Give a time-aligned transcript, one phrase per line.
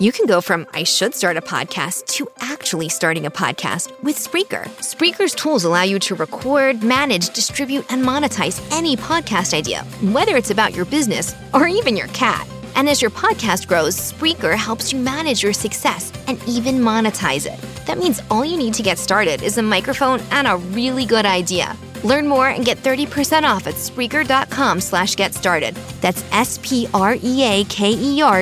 [0.00, 4.14] You can go from I should start a podcast to actually starting a podcast with
[4.14, 4.64] Spreaker.
[4.78, 9.82] Spreaker's tools allow you to record, manage, distribute, and monetize any podcast idea,
[10.12, 12.46] whether it's about your business or even your cat.
[12.76, 17.58] And as your podcast grows, Spreaker helps you manage your success and even monetize it.
[17.86, 21.26] That means all you need to get started is a microphone and a really good
[21.26, 21.76] idea.
[22.04, 25.74] Learn more and get 30% off at Spreaker.com slash get started.
[26.00, 26.84] That's S-P-R-E-A-K-E-R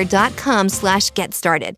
[0.05, 1.75] dot com slash get started.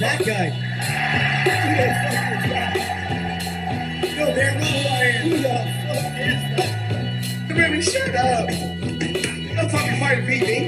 [0.00, 0.48] That guy?
[0.48, 2.74] Who the fuck is that?
[4.02, 5.28] You know damn well who I am.
[5.28, 5.52] Who the
[5.86, 6.72] fuck is that?
[7.48, 8.50] Baby, shut up.
[8.50, 10.58] You don't fucking fight beat me.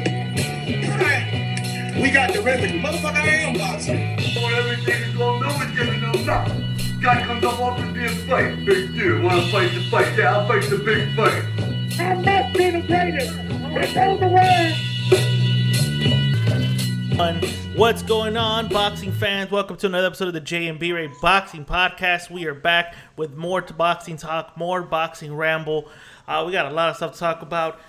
[0.87, 2.01] Alright.
[2.01, 2.79] We got the remedy.
[2.79, 4.17] Motherfucker, I am boxing.
[4.35, 7.01] Boy, everything is gonna do is gonna know nothing.
[7.01, 8.65] Guy comes up off the damn fight.
[8.67, 9.23] Big deal.
[9.23, 10.19] Wanna fight the fight?
[10.19, 11.43] Yeah, I'll fight the big fight.
[11.99, 13.39] I must be the greatest.
[13.75, 14.93] It's all the way.
[17.23, 17.62] everyone.
[17.77, 19.51] What's going on, boxing fans?
[19.51, 22.29] Welcome to another episode of the J and Brey Boxing Podcast.
[22.29, 25.89] We are back with more to boxing talk, more boxing ramble.
[26.29, 27.81] Uh, we got a lot of stuff to talk about.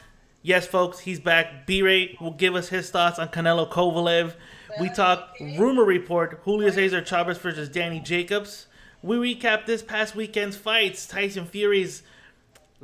[0.42, 1.68] Yes, folks, he's back.
[1.68, 4.36] Brey will give us his thoughts on Canelo Kovalev.
[4.80, 8.68] We talk rumor report: Julio Cesar Chavez versus Danny Jacobs.
[9.02, 12.04] We recap this past weekend's fights: Tyson Fury's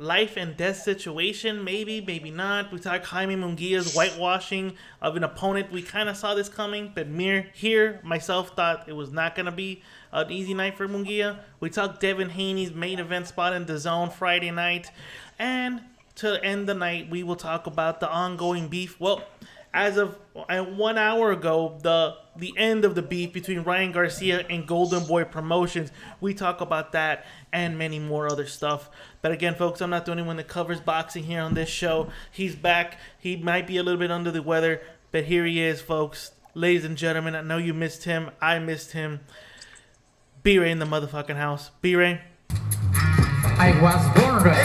[0.00, 2.72] life and death situation, maybe, maybe not.
[2.72, 5.70] We talk Jaime Munguia's whitewashing of an opponent.
[5.70, 9.44] We kind of saw this coming, but Mir here, myself, thought it was not going
[9.44, 11.40] to be an easy night for Munguia.
[11.60, 14.90] We talked Devin Haney's main event spot in the zone Friday night.
[15.38, 15.82] And
[16.16, 18.98] to end the night, we will talk about the ongoing beef.
[18.98, 19.22] Well,
[19.72, 24.46] as of uh, one hour ago, the the end of the beef between Ryan Garcia
[24.48, 25.92] and Golden Boy Promotions.
[26.20, 28.88] We talk about that and many more other stuff.
[29.22, 32.08] But again, folks, I'm not the only one that covers boxing here on this show.
[32.30, 32.98] He's back.
[33.18, 34.80] He might be a little bit under the weather,
[35.12, 36.32] but here he is, folks.
[36.54, 38.30] Ladies and gentlemen, I know you missed him.
[38.40, 39.20] I missed him.
[40.42, 41.70] Brey in the motherfucking house.
[41.82, 42.22] Brey.
[42.50, 44.58] I was born ready.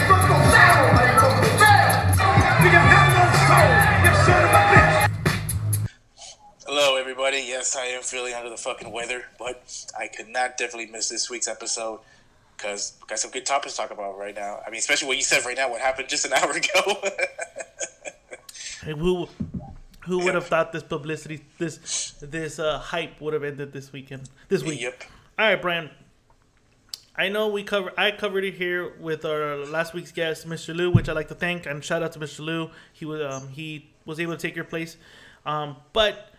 [6.66, 7.44] Hello, everybody.
[7.46, 11.30] Yes, I am feeling under the fucking weather, but I could not definitely miss this
[11.30, 12.00] week's episode
[12.58, 14.60] because got some good topics to talk about right now.
[14.66, 17.02] I mean, especially what you said right now, what happened just an hour ago.
[18.84, 19.28] Hey, Who
[20.02, 24.30] who would have thought this publicity, this this uh, hype would have ended this weekend,
[24.50, 24.82] this week?
[24.82, 25.04] yep.
[25.38, 25.90] All right, Brian.
[27.18, 27.92] I know we cover.
[27.98, 30.76] I covered it here with our last week's guest, Mr.
[30.76, 32.40] Lou, which I'd like to thank and shout out to Mr.
[32.42, 32.70] Lou.
[32.92, 34.98] He was um, he was able to take your place,
[35.46, 36.30] um, but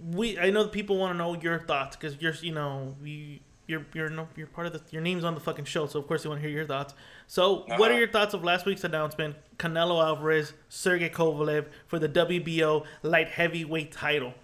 [0.00, 3.84] we I know people want to know your thoughts because you're you know you you're
[3.94, 6.22] you're no, you're part of the your name's on the fucking show, so of course
[6.22, 6.94] they want to hear your thoughts.
[7.26, 7.98] So, what are Uh-huh.
[7.98, 9.36] your thoughts of last week's announcement?
[9.58, 14.34] Canelo Alvarez, Sergey Kovalev for the WBO light heavyweight title.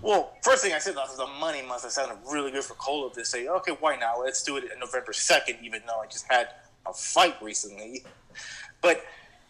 [0.00, 3.12] Well, first thing I said was the money must have sounded really good for Kovalev
[3.14, 4.20] to say, okay, why not?
[4.20, 6.48] Let's do it on November 2nd, even though I just had
[6.86, 8.04] a fight recently.
[8.80, 9.04] But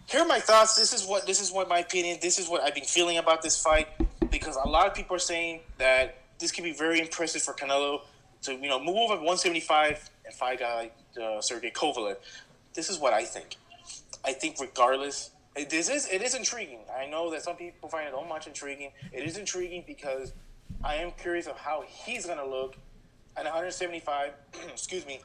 [0.06, 0.74] here are my thoughts.
[0.76, 2.18] This is what this is what my opinion.
[2.22, 3.88] This is what I've been feeling about this fight
[4.30, 8.00] because a lot of people are saying that this could be very impressive for Canelo
[8.42, 12.16] to you know move over 175 and fight guy like uh, Sergey Kovalev.
[12.74, 13.56] This is what I think.
[14.24, 15.30] I think regardless,
[15.68, 16.80] this is it is intriguing.
[16.96, 18.92] I know that some people find it so much intriguing.
[19.12, 20.32] It is intriguing because
[20.84, 22.76] I am curious of how he's gonna look
[23.36, 24.32] at 175.
[24.68, 25.20] excuse me.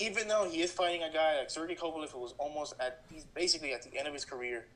[0.00, 3.24] Even though he is fighting a guy like Sergey Kovalev, who was almost at he's
[3.24, 4.66] basically at the end of his career,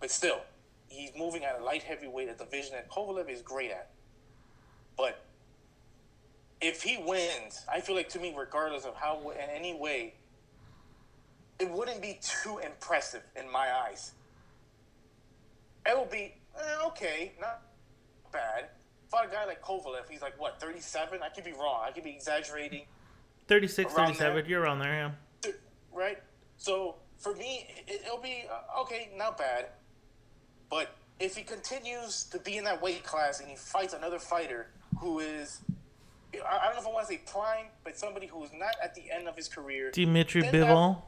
[0.00, 0.40] but still,
[0.88, 3.90] he's moving at a light heavyweight, a division that Kovalev is great at.
[4.96, 5.25] But
[6.60, 10.14] if he wins, I feel like to me, regardless of how in any way,
[11.58, 14.12] it wouldn't be too impressive in my eyes.
[15.86, 17.62] It will be eh, okay, not
[18.32, 18.66] bad.
[19.10, 21.20] Fought a guy like Kovalev, he's like what, 37?
[21.22, 21.82] I could be wrong.
[21.86, 22.82] I could be exaggerating.
[23.48, 24.50] 36, Around 37, there.
[24.50, 25.14] you're around there,
[25.44, 25.52] yeah.
[25.92, 26.18] right?
[26.56, 29.66] So for me, it, it'll be uh, okay, not bad.
[30.68, 34.68] But if he continues to be in that weight class and he fights another fighter
[34.98, 35.60] who is,
[36.34, 38.94] I, don't know if I want to say prime, but somebody who is not at
[38.94, 41.02] the end of his career, Dimitri Bivol.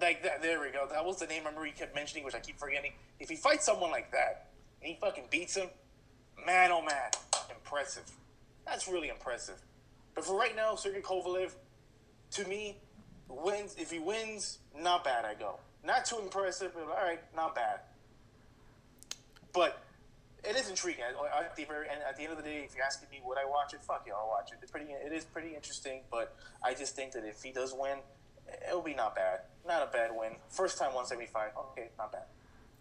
[0.00, 0.42] like that.
[0.42, 0.86] There we go.
[0.90, 2.92] That was the name I remember he kept mentioning, which I keep forgetting.
[3.18, 4.48] If he fights someone like that
[4.82, 5.68] and he fucking beats him,
[6.44, 7.10] man, oh man,
[7.50, 8.10] impressive.
[8.66, 9.60] That's really impressive.
[10.14, 11.52] But for right now, Sergey Kovalev,
[12.32, 12.76] to me,
[13.28, 13.76] wins.
[13.78, 15.24] If he wins, not bad.
[15.24, 15.58] I go.
[15.84, 17.80] Not too impressive, but all right, not bad.
[19.52, 19.82] But
[20.44, 21.04] it is intriguing.
[21.04, 23.38] At, the very end, at the end of the day, if you're asking me would
[23.38, 24.58] I watch it, fuck yeah, I'll watch it.
[24.62, 24.86] It's pretty.
[24.90, 26.34] It is pretty interesting, but
[26.64, 27.98] I just think that if he does win,
[28.68, 29.40] it'll be not bad.
[29.66, 30.32] Not a bad win.
[30.48, 31.50] First time 175.
[31.72, 32.24] Okay, not bad.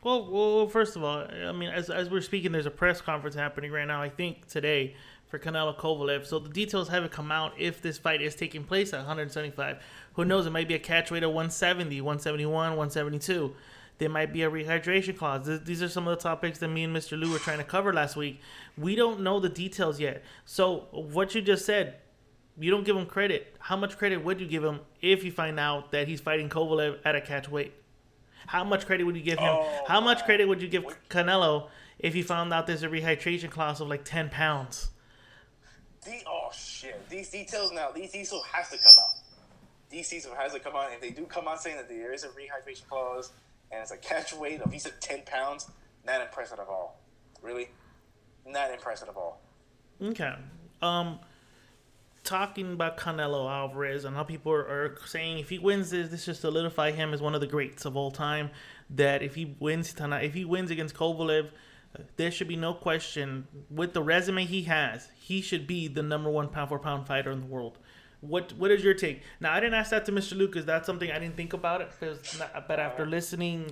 [0.01, 3.35] Well, well, first of all, I mean, as, as we're speaking, there's a press conference
[3.35, 4.01] happening right now.
[4.01, 4.95] I think today
[5.29, 6.25] for Canelo Kovalev.
[6.25, 9.77] So the details haven't come out if this fight is taking place at 175.
[10.13, 10.45] Who knows?
[10.45, 13.55] It might be a catch weight of 170, 171, 172.
[13.99, 15.45] There might be a rehydration clause.
[15.45, 17.19] Th- These are some of the topics that me and Mr.
[17.19, 18.39] Lou were trying to cover last week.
[18.77, 20.23] We don't know the details yet.
[20.45, 21.95] So what you just said,
[22.57, 23.55] you don't give him credit.
[23.59, 26.99] How much credit would you give him if you find out that he's fighting Kovalev
[27.03, 27.73] at a catch weight?
[28.47, 29.49] How much credit would you give him?
[29.51, 31.67] Oh, How much credit would you give Canelo
[31.99, 34.89] if you found out there's a rehydration clause of like 10 pounds?
[36.05, 37.07] The, oh shit!
[37.09, 37.91] These details now.
[37.91, 39.19] These details has to come out.
[39.89, 40.93] These details has to come out.
[40.93, 43.31] If they do come out saying that there is a rehydration clause
[43.71, 45.69] and it's a catch weight of he said ten pounds,
[46.05, 46.99] not impressive at all.
[47.41, 47.69] Really,
[48.45, 49.41] not impressive at all.
[50.01, 50.33] Okay.
[50.81, 51.19] Um,
[52.23, 56.23] talking about Canelo Alvarez and how people are, are saying if he wins this, this
[56.23, 58.49] should solidify him as one of the greats of all time.
[58.89, 61.49] That if he wins tonight, if he wins against Kovalev,
[62.17, 66.29] there should be no question with the resume he has, he should be the number
[66.29, 67.77] one pound for pound fighter in the world.
[68.21, 69.21] What What is your take?
[69.39, 70.37] Now, I didn't ask that to Mr.
[70.37, 70.65] Lucas.
[70.65, 73.71] That's something I didn't think about it, because but after listening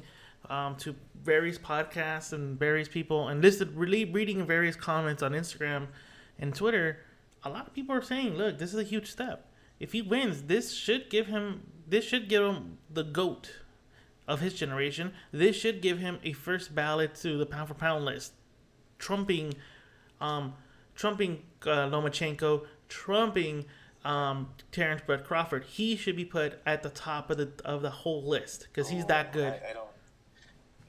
[0.49, 5.87] um, to various podcasts and various people and listed really reading various comments on Instagram
[6.39, 6.99] and Twitter,
[7.43, 9.47] a lot of people are saying, "Look, this is a huge step.
[9.79, 13.51] If he wins, this should give him this should give him the goat
[14.27, 15.13] of his generation.
[15.31, 18.33] This should give him a first ballot to the pound for pound list,
[18.99, 19.53] trumping,
[20.19, 20.53] um,
[20.95, 23.65] trumping uh, Lomachenko, trumping
[24.07, 25.65] um, Terrence Bud Crawford.
[25.65, 29.05] He should be put at the top of the of the whole list because he's
[29.05, 29.87] that good I, I don't.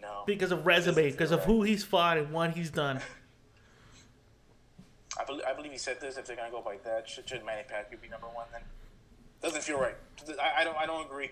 [0.01, 0.23] No.
[0.25, 3.01] because of resume, because of who he's fought and what he's done.
[5.19, 6.17] I, bel I believe he said this.
[6.17, 8.47] If they're gonna go by that, should, should Manny Pacquiao be number one?
[8.53, 8.63] Then
[9.43, 9.97] doesn't feel right.
[10.41, 10.77] I, I don't.
[10.77, 11.31] I don't agree.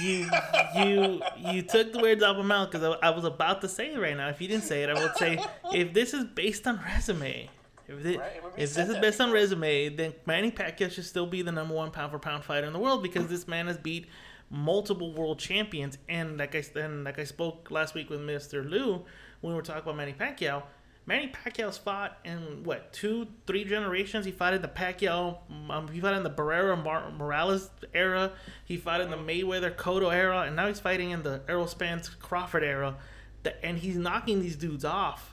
[0.00, 0.28] You
[0.74, 1.22] you
[1.52, 3.92] you took the words out of my mouth because I, I was about to say
[3.92, 4.28] it right now.
[4.28, 7.48] If you didn't say it, I would say if this is based on resume,
[7.90, 11.42] if, thi- Right, if this is based on resume, then Manny Pacquiao should still be
[11.42, 14.06] the number one pound for pound fighter in the world because this man has beat
[14.50, 15.98] multiple world champions.
[16.08, 19.04] And like I and like I spoke last week with Mister Lou
[19.40, 20.62] when we were talking about Manny Pacquiao.
[21.06, 24.24] Manny Pacquiao's fought in what two, three generations.
[24.26, 25.38] He fought in the Pacquiao,
[25.70, 28.32] um, he fought in the Barrera Mar- Morales era.
[28.64, 32.08] He fought in the Mayweather Cotto era, and now he's fighting in the Errol Spence
[32.08, 32.96] Crawford era.
[33.42, 35.29] The- And he's knocking these dudes off.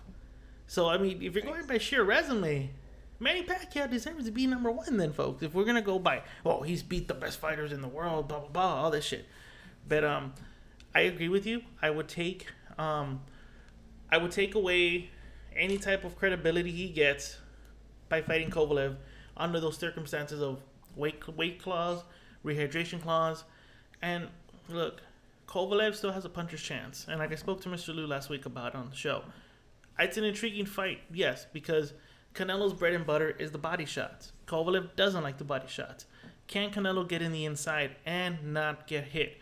[0.67, 2.69] So I mean, if you're going by sheer resume,
[3.19, 4.97] Manny Pacquiao deserves to be number one.
[4.97, 7.87] Then, folks, if we're gonna go by, oh, he's beat the best fighters in the
[7.87, 9.25] world, blah blah blah, all this shit.
[9.87, 10.33] But um,
[10.93, 11.61] I agree with you.
[11.81, 12.47] I would take
[12.77, 13.21] um,
[14.11, 15.09] I would take away
[15.55, 17.37] any type of credibility he gets
[18.09, 18.97] by fighting Kovalev
[19.35, 20.59] under those circumstances of
[20.95, 22.03] weight weight clause,
[22.45, 23.43] rehydration clause,
[24.01, 24.27] and
[24.69, 25.01] look,
[25.47, 27.05] Kovalev still has a puncher's chance.
[27.09, 27.95] And like I spoke to Mr.
[27.95, 29.23] Lou last week about on the show,
[29.99, 31.94] it's an intriguing fight, yes, because
[32.33, 34.31] Canelo's bread and butter is the body shots.
[34.45, 36.05] Kovalev doesn't like the body shots.
[36.47, 39.38] Can Canelo get in the inside and not get hit?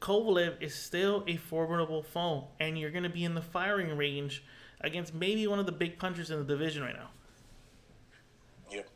[0.00, 4.42] Kovalev is still a formidable foe, and you're going to be in the firing range
[4.80, 7.10] against maybe one of the big punchers in the division right now.
[8.70, 8.88] Yep.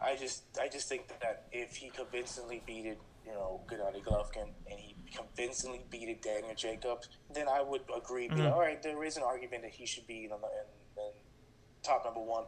[0.00, 2.98] I just, I just think that if he convincingly beated,
[3.28, 8.28] you know, Gennady Golovkin, and he convincingly beated Daniel Jacobs, then I would agree.
[8.28, 11.02] Be like, all right, there is an argument that he should be in the in,
[11.04, 11.10] in
[11.82, 12.44] top number one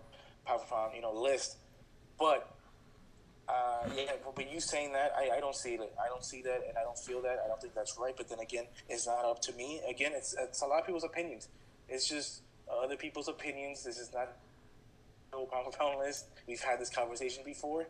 [0.46, 1.56] pound for pound, you know, list.
[2.18, 2.54] But
[3.48, 5.92] uh, yeah, but- you saying that, I, I don't see it.
[6.02, 7.38] I don't see that, and I don't feel that.
[7.44, 8.14] I don't think that's right.
[8.16, 9.80] But then again, it's not up to me.
[9.88, 11.48] Again, it's it's a lot of people's opinions.
[11.88, 13.84] It's just other people's opinions.
[13.84, 14.28] This is not
[15.32, 16.26] no pound for pound list.
[16.48, 17.86] We've had this conversation before.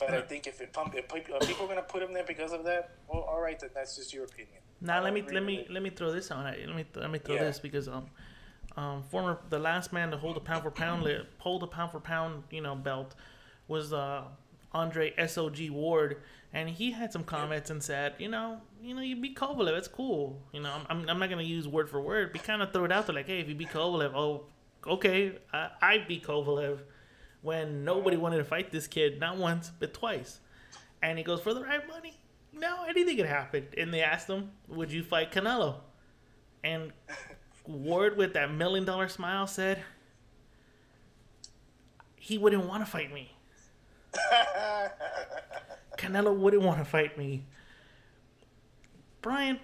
[0.00, 2.64] But I think if it pump, if people are gonna put him there because of
[2.64, 4.56] that, well, all right, then that's just your opinion.
[4.80, 6.44] Now let me let me let me throw this on.
[6.44, 7.44] Let me let me throw Yeah.
[7.44, 8.06] this because um
[8.76, 11.92] um former the last man to hold a pound for pound li- hold a pound
[11.92, 13.14] for pound you know belt
[13.68, 14.24] was uh
[14.72, 16.18] Andre SOG Ward
[16.52, 19.88] and he had some comments and said you know you know you beat Kovalev it's
[19.88, 22.72] cool you know I'm, I'm, I'm not gonna use word for word but kind of
[22.72, 24.44] throw it out there like hey if you beat Kovalev oh
[24.86, 26.78] okay I, I beat Kovalev
[27.42, 30.40] when nobody wanted to fight this kid not once but twice
[31.02, 32.14] and he goes, for the right money,
[32.52, 33.66] no, anything could happen.
[33.76, 35.76] And they asked him, would you fight Canelo?
[36.62, 36.92] And
[37.66, 39.82] Ward, with that million dollar smile, said,
[42.16, 43.34] he wouldn't want to fight me.
[45.98, 47.46] Canelo wouldn't want to fight me.
[49.22, 49.58] Brian,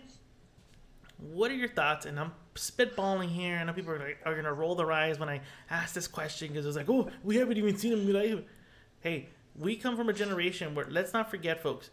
[1.19, 2.07] what are your thoughts?
[2.07, 3.57] And I'm spitballing here.
[3.57, 6.49] I know people are, like, are gonna roll their eyes when I ask this question
[6.49, 8.45] because it's like, oh, we haven't even seen him live.
[9.01, 11.91] Hey, we come from a generation where let's not forget, folks.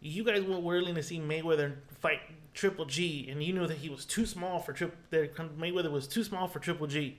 [0.00, 2.20] You guys were willing to see Mayweather fight
[2.54, 4.96] Triple G, and you knew that he was too small for Triple.
[5.10, 7.18] That Mayweather was too small for Triple G.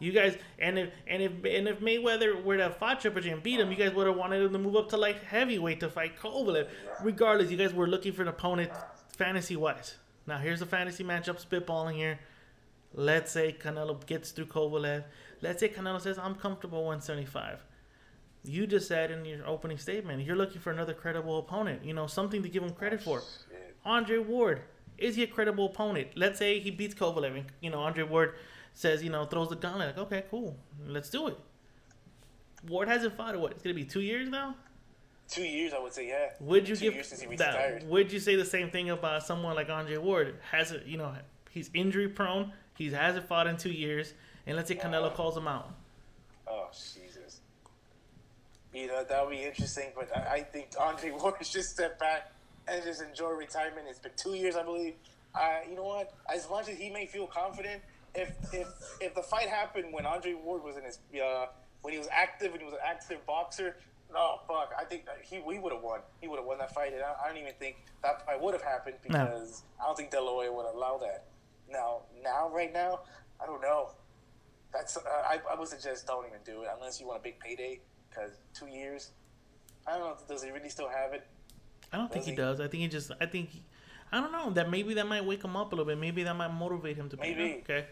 [0.00, 3.30] You guys, and if and if and if Mayweather were to have fought Triple G
[3.30, 5.80] and beat him, you guys would have wanted him to move up to light heavyweight
[5.80, 6.68] to fight Kovalev.
[7.02, 8.72] Regardless, you guys were looking for an opponent
[9.08, 9.96] fantasy wise.
[10.26, 12.18] Now here's a fantasy matchup spitballing here.
[12.94, 15.04] Let's say Canelo gets through Kovalev.
[15.42, 17.64] Let's say Canelo says I'm comfortable 175.
[18.44, 21.84] You just said in your opening statement you're looking for another credible opponent.
[21.84, 23.22] You know something to give him credit for.
[23.84, 24.62] Andre Ward
[24.98, 26.08] is he a credible opponent?
[26.14, 28.34] Let's say he beats Kovalev, and you know Andre Ward
[28.74, 29.96] says you know throws the gauntlet.
[29.96, 31.38] Like okay, cool, let's do it.
[32.68, 33.52] Ward hasn't fought in what?
[33.52, 34.56] It's gonna be two years now.
[35.28, 36.30] Two years, I would say, yeah.
[36.40, 37.84] Would you Two give years since he that?
[37.84, 40.36] Would you say the same thing about someone like Andre Ward?
[40.50, 41.12] Has it, you know,
[41.50, 42.52] he's injury prone.
[42.76, 44.14] He hasn't fought in two years,
[44.46, 45.70] and let's say Canelo calls him out.
[46.46, 47.40] Oh Jesus.
[48.72, 52.32] You know that would be interesting, but I, I think Andre Ward should step back
[52.66, 53.86] and just enjoy retirement.
[53.88, 54.94] It's been two years, I believe.
[55.34, 56.12] Uh, you know what?
[56.32, 57.82] As much as he may feel confident,
[58.14, 58.68] if if
[59.00, 61.46] if the fight happened when Andre Ward was in his uh,
[61.82, 63.76] when he was active and he was an active boxer,
[64.14, 64.72] no fuck.
[64.78, 66.00] I think he we would have won.
[66.20, 68.54] He would have won that fight, and I, I don't even think that fight would
[68.54, 69.24] have happened No.
[69.24, 71.26] because I don't think De La Hoya would allow that.
[71.70, 73.00] Now, now, right now,
[73.42, 73.90] I don't know.
[74.72, 77.38] That's uh, I, I would suggest don't even do it unless you want a big
[77.40, 77.80] payday.
[78.08, 79.10] Because two years,
[79.86, 80.16] I don't know.
[80.28, 81.26] Does he really still have it?
[81.92, 82.36] I don't think he he?
[82.36, 82.60] does.
[82.60, 83.10] I think he just.
[83.20, 83.50] I think.
[83.50, 83.62] He,
[84.12, 84.50] I don't know.
[84.50, 85.98] That maybe that might wake him up a little bit.
[85.98, 87.16] Maybe that might motivate him to.
[87.16, 87.62] be Maybe.
[87.64, 87.86] okay.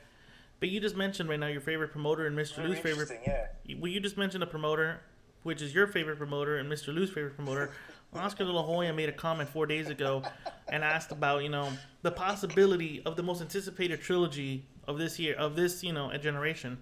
[0.61, 2.57] But you just mentioned right now your favorite promoter and Mr.
[2.57, 3.11] Very Lou's favorite.
[3.11, 3.21] interesting,
[3.67, 3.75] yeah.
[3.81, 5.01] Well, you just mentioned a promoter,
[5.43, 6.95] which is your favorite promoter and Mr.
[6.95, 7.71] Lou's favorite promoter.
[8.15, 10.23] Oscar De La Hoya made a comment four days ago
[10.69, 11.71] and asked about you know
[12.03, 16.19] the possibility of the most anticipated trilogy of this year of this you know a
[16.19, 16.79] generation.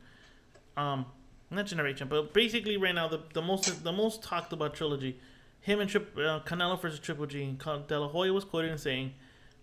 [0.76, 1.06] Um,
[1.50, 5.18] not generation, but basically right now the, the most the most talked about trilogy.
[5.60, 7.56] Him and Trip, uh, Canelo versus Triple G.
[7.86, 9.12] De La Hoya was quoted in saying,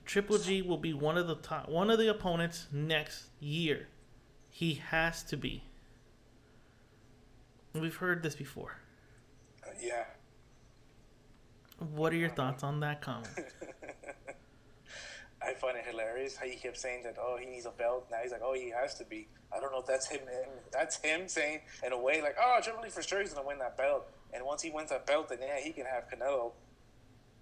[0.05, 3.87] "Triple G will be one of the top, one of the opponents next year.
[4.49, 5.63] He has to be."
[7.73, 8.77] We've heard this before.
[9.81, 10.05] Yeah.
[11.79, 13.29] What are your um, thoughts on that comment?
[15.41, 17.15] I find it hilarious how he kept saying that.
[17.19, 18.07] Oh, he needs a belt.
[18.09, 19.27] Now he's like, oh, he has to be.
[19.55, 20.21] I don't know if that's him.
[20.71, 23.59] that's him saying in a way like, oh, Triple H for sure he's gonna win
[23.59, 24.09] that belt.
[24.33, 26.51] And once he wins that belt, then yeah, he can have Canelo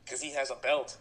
[0.04, 0.98] because he has a belt.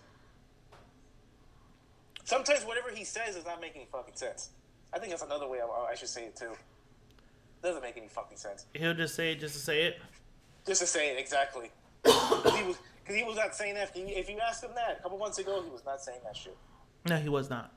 [2.25, 4.51] Sometimes whatever he says is not making fucking sense.
[4.95, 6.53] I think that's another way I, I should say it too.
[7.63, 8.67] Doesn't make any fucking sense.
[8.73, 9.99] He'll just say it just to say it.
[10.67, 11.71] Just to say it exactly.
[12.03, 13.93] Because he was, cause he was not saying that.
[13.95, 16.57] If you asked him that a couple months ago, he was not saying that shit.
[17.09, 17.73] No, he was not.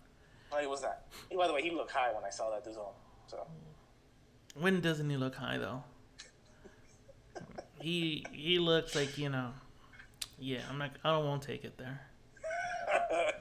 [0.52, 1.00] No, he was not.
[1.30, 2.94] He, by the way, he looked high when I saw that zone.
[3.28, 3.46] So
[4.56, 5.84] When doesn't he look high though?
[7.80, 9.52] He he looks like you know.
[10.40, 10.92] Yeah, I'm not.
[11.04, 12.02] I don't want to take it there.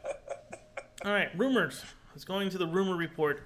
[1.04, 1.84] All right, rumors.
[2.12, 3.44] Let's go into the rumor report.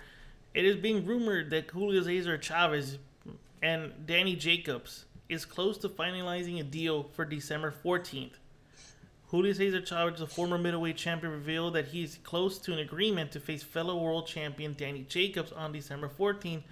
[0.54, 2.98] It is being rumored that Julio Cesar Chavez
[3.62, 8.32] and Danny Jacobs is close to finalizing a deal for December 14th.
[9.28, 13.38] Julio Cesar Chavez, the former middleweight champion, revealed that he's close to an agreement to
[13.38, 16.64] face fellow world champion Danny Jacobs on December 14th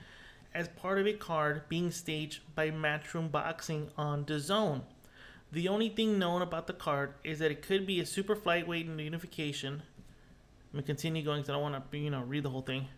[0.53, 4.83] as part of a card being staged by Matchroom Boxing on DAZN.
[5.53, 8.99] The only thing known about the card is that it could be a super flyweight
[8.99, 9.83] unification.
[10.73, 12.89] Let me continue going because I don't want to, you know, read the whole thing.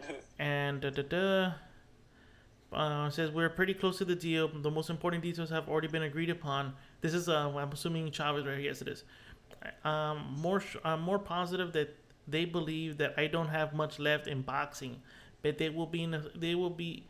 [0.38, 1.52] And da da da.
[2.72, 4.48] Uh, says we're pretty close to the deal.
[4.48, 6.74] The most important details have already been agreed upon.
[7.00, 8.60] This is, uh, I'm assuming Chavez right.
[8.60, 9.04] Yes, it is.
[9.84, 14.42] Um, more, I'm more positive that they believe that I don't have much left in
[14.42, 15.02] boxing,
[15.42, 16.14] but they will be in.
[16.14, 17.06] A, they will be,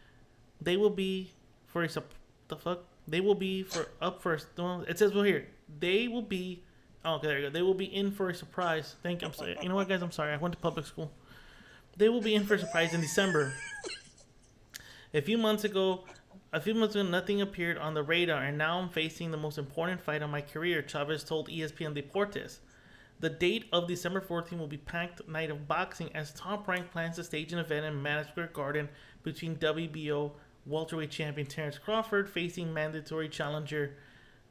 [0.60, 1.30] they will be
[1.66, 1.88] for a
[2.48, 2.84] the fuck.
[3.08, 4.46] They will be for up first.
[4.58, 5.46] It says well here.
[5.80, 6.62] They will be.
[7.04, 7.50] Oh, okay, there you go.
[7.50, 8.96] They will be in for a surprise.
[9.02, 9.28] Thank you.
[9.28, 9.56] I'm sorry.
[9.60, 10.02] You know what, guys?
[10.02, 10.32] I'm sorry.
[10.32, 11.10] I went to public school.
[11.96, 13.52] They will be in for a surprise in December.
[15.14, 16.04] A few months ago,
[16.54, 19.58] a few months ago, nothing appeared on the radar, and now I'm facing the most
[19.58, 22.60] important fight of my career, Chavez told ESPN Deportes.
[23.20, 27.16] The date of December 14 will be packed night of boxing as Top Rank plans
[27.16, 28.88] to stage an event in Madison Square Garden
[29.22, 30.32] between WBO
[30.66, 33.96] welterweight champion Terrence Crawford facing mandatory challenger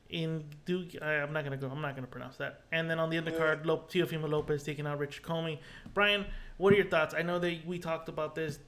[0.09, 0.89] in Duke.
[1.01, 1.69] I, I'm not gonna go.
[1.69, 2.61] I'm not gonna pronounce that.
[2.71, 5.59] And then on the undercard, Lo- Teofimo Lopez taking out Richard Comey.
[5.93, 6.25] Brian,
[6.57, 7.13] what are your thoughts?
[7.13, 8.59] I know that we talked about this.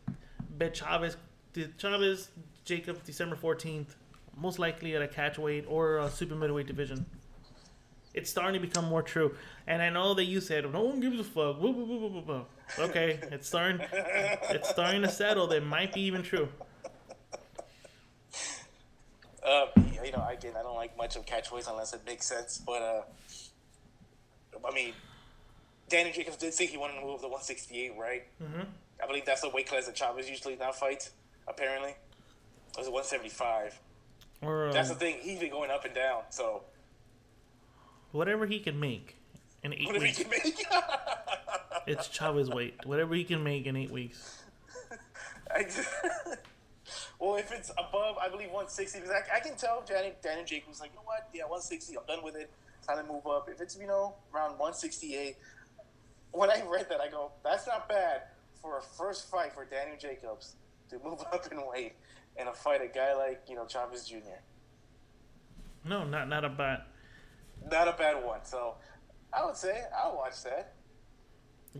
[0.57, 1.17] Bet Chavez,
[1.53, 2.29] did Chavez,
[2.65, 3.95] Jacob, December 14th,
[4.35, 7.05] most likely at a catchweight or a super middleweight division.
[8.13, 9.35] it's starting to become more true.
[9.67, 11.61] And I know that you said no one gives a fuck.
[11.61, 12.45] Woo, woo, woo.
[12.79, 13.85] Okay, it's starting.
[13.91, 15.47] It's starting to settle.
[15.47, 16.49] That might be even true.
[19.45, 19.65] Uh,
[20.03, 22.61] you know, again, I don't like much of catchphrase unless it makes sense.
[22.65, 23.01] But uh,
[24.65, 24.93] I mean,
[25.89, 28.23] Danny Jacobs did say he wanted to move to 168, right?
[28.41, 28.61] Mm-hmm.
[29.03, 31.11] I believe that's the weight class that Chavez usually now fights.
[31.47, 33.79] Apparently, it was 175.
[34.41, 35.17] Or That's the um, thing.
[35.21, 36.23] He's been going up and down.
[36.29, 36.63] So
[38.11, 39.15] whatever he can make
[39.63, 40.21] in eight whatever he weeks.
[40.21, 40.65] can make.
[41.85, 42.75] It's Chavez weight.
[42.85, 44.41] Whatever he can make in eight weeks.
[45.59, 45.89] Just,
[47.19, 50.79] well, if it's above, I believe 160, because I, I can tell Danny, Danny was
[50.79, 51.27] like, you know what?
[51.33, 51.97] Yeah, 160.
[51.97, 52.49] I'm done with it.
[52.87, 53.49] Time to move up.
[53.51, 55.35] If it's you know around 168,
[56.31, 58.21] when I read that, I go, that's not bad
[58.61, 60.55] for a first fight for Daniel Jacobs
[60.89, 61.93] to move up in weight
[62.37, 64.39] and a fight a guy like you know Chavez Jr.
[65.85, 66.81] No, not not a bad.
[67.69, 68.39] Not a bad one.
[68.43, 68.75] So
[69.31, 70.73] I would say I'll watch that.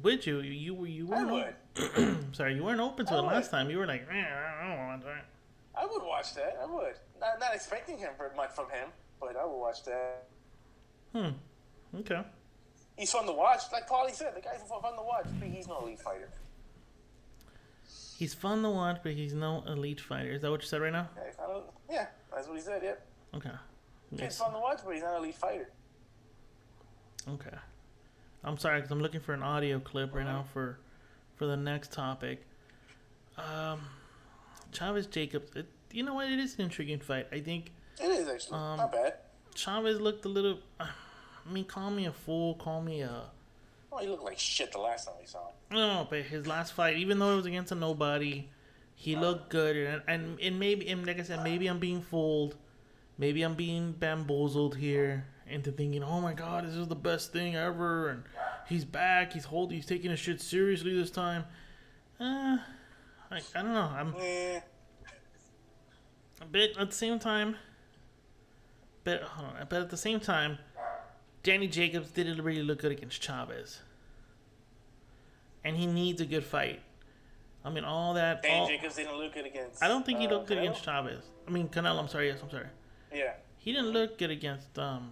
[0.02, 0.40] Would you?
[0.40, 1.32] You were you weren't.
[1.32, 1.54] would.
[1.78, 3.70] op- Sorry, you weren't open to I it last time.
[3.70, 4.16] You were like, eh,
[4.62, 5.26] I don't want that.
[5.76, 6.58] I would watch that.
[6.62, 6.94] I would.
[7.20, 10.24] Not, not expecting him very much from him, but I would watch that.
[11.14, 11.30] Hmm.
[12.00, 12.22] Okay.
[12.98, 13.62] He's fun to watch.
[13.72, 15.26] Like Paulie said, the guy's fun to watch.
[15.40, 16.30] but He's no elite fighter.
[18.18, 20.32] He's fun to watch, but he's no elite fighter.
[20.32, 21.10] Is that what you said right now?
[21.18, 22.82] Yeah, yeah, that's what he said.
[22.84, 23.08] Yep.
[23.36, 23.50] Okay.
[24.12, 24.38] He's Yes.
[24.38, 25.70] fun to watch, but he's not an elite fighter.
[27.28, 27.58] Okay.
[28.44, 30.78] I'm sorry because I'm looking for an audio clip right now for
[31.36, 32.46] for the next topic.
[33.38, 33.82] Um,
[34.72, 35.56] Chavez Jacobs.
[35.56, 36.30] It, you know what?
[36.32, 37.28] It is an intriguing fight.
[37.32, 39.14] I think It is actually Um, not bad.
[39.56, 40.60] Chavez looked a little.
[40.80, 40.90] I
[41.50, 42.56] mean, call me a fool.
[42.56, 43.30] Call me a.
[43.90, 45.54] Well, he looked like shit the last time we saw him.
[45.74, 48.50] No, but his last fight, even though it was against a nobody,
[48.96, 49.76] he looked good.
[49.76, 52.56] And and, and maybe, and like I said, maybe I'm being fooled.
[53.18, 57.56] Maybe I'm being bamboozled here into thinking, oh my god, this is the best thing
[57.56, 58.24] ever, and
[58.68, 59.34] he's back.
[59.34, 59.76] He's holding.
[59.78, 61.46] He's taking his shit seriously this time.
[62.20, 62.58] Uh,
[63.32, 63.92] I, I don't know.
[63.96, 64.60] I'm Eh,
[66.42, 67.56] a bit at the same time.
[69.04, 70.60] But hold on, but at the same time,
[71.44, 73.82] Danny Jacobs didn't really look good against Chavez,
[75.64, 76.82] and he needs a good fight.
[77.66, 78.44] I mean, all that.
[78.44, 79.82] Dan all- Jacobs didn't look good against.
[79.82, 80.62] I don't think he uh, looked good Canelo.
[80.62, 81.24] against Chavez.
[81.48, 82.00] I mean, Canelo.
[82.00, 82.28] I'm sorry.
[82.28, 82.68] Yes, I'm sorry.
[83.14, 83.34] Yeah.
[83.58, 85.12] He didn't look good against um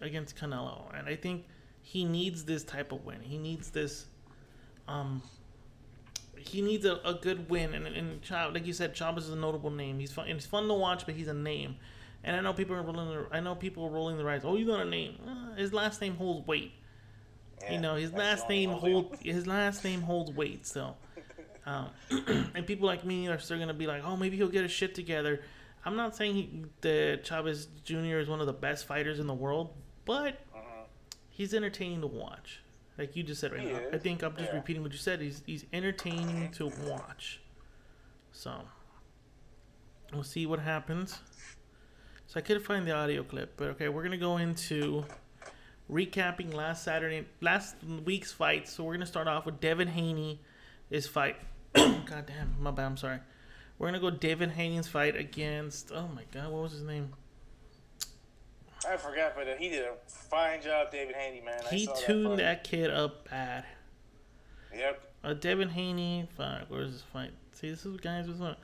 [0.00, 1.44] against Canelo, and I think
[1.82, 3.20] he needs this type of win.
[3.20, 4.06] He needs this
[4.88, 5.22] um
[6.36, 9.36] he needs a, a good win, and and Chav, like you said, Chavez is a
[9.36, 9.98] notable name.
[9.98, 10.28] He's fun.
[10.28, 11.76] It's fun to watch, but he's a name.
[12.24, 13.08] And I know people are rolling.
[13.08, 14.42] The, I know people are rolling the eyes.
[14.44, 15.18] Oh, he's not a name.
[15.26, 16.72] Uh, his last name holds weight.
[17.62, 17.72] Yeah.
[17.72, 20.66] You know, his last name hold his last name holds weight.
[20.66, 20.96] So,
[21.66, 21.88] um,
[22.54, 24.94] and people like me are still gonna be like, oh, maybe he'll get his shit
[24.94, 25.40] together.
[25.84, 28.18] I'm not saying he, that Chavez Jr.
[28.18, 30.38] is one of the best fighters in the world, but
[31.30, 32.60] he's entertaining to watch.
[32.98, 33.80] Like you just said right He now.
[33.92, 34.56] I think I'm just yeah.
[34.56, 35.20] repeating what you said.
[35.20, 37.40] He's he's entertaining to watch.
[38.32, 38.52] So
[40.12, 41.18] we'll see what happens.
[42.26, 45.04] So I couldn't find the audio clip, but okay, we're gonna go into
[45.90, 48.68] recapping last Saturday, last week's fight.
[48.68, 50.40] So we're gonna start off with Devin Haney,
[50.90, 51.36] his fight.
[51.74, 52.86] God damn, my bad.
[52.86, 53.20] I'm sorry.
[53.78, 55.90] We're gonna go Devin Haney's fight against.
[55.92, 57.12] Oh my God, what was his name?
[58.88, 61.60] I forgot, but he did a fine job, David Haney, man.
[61.70, 62.36] He tuned fight.
[62.38, 63.64] that kid up bad.
[64.74, 65.12] Yep.
[65.22, 67.30] Uh, Devin Haney, fuck, where's this fight?
[67.52, 68.58] See, this is guys, this is what.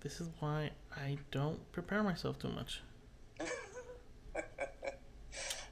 [0.00, 2.80] This is why I don't prepare myself too much.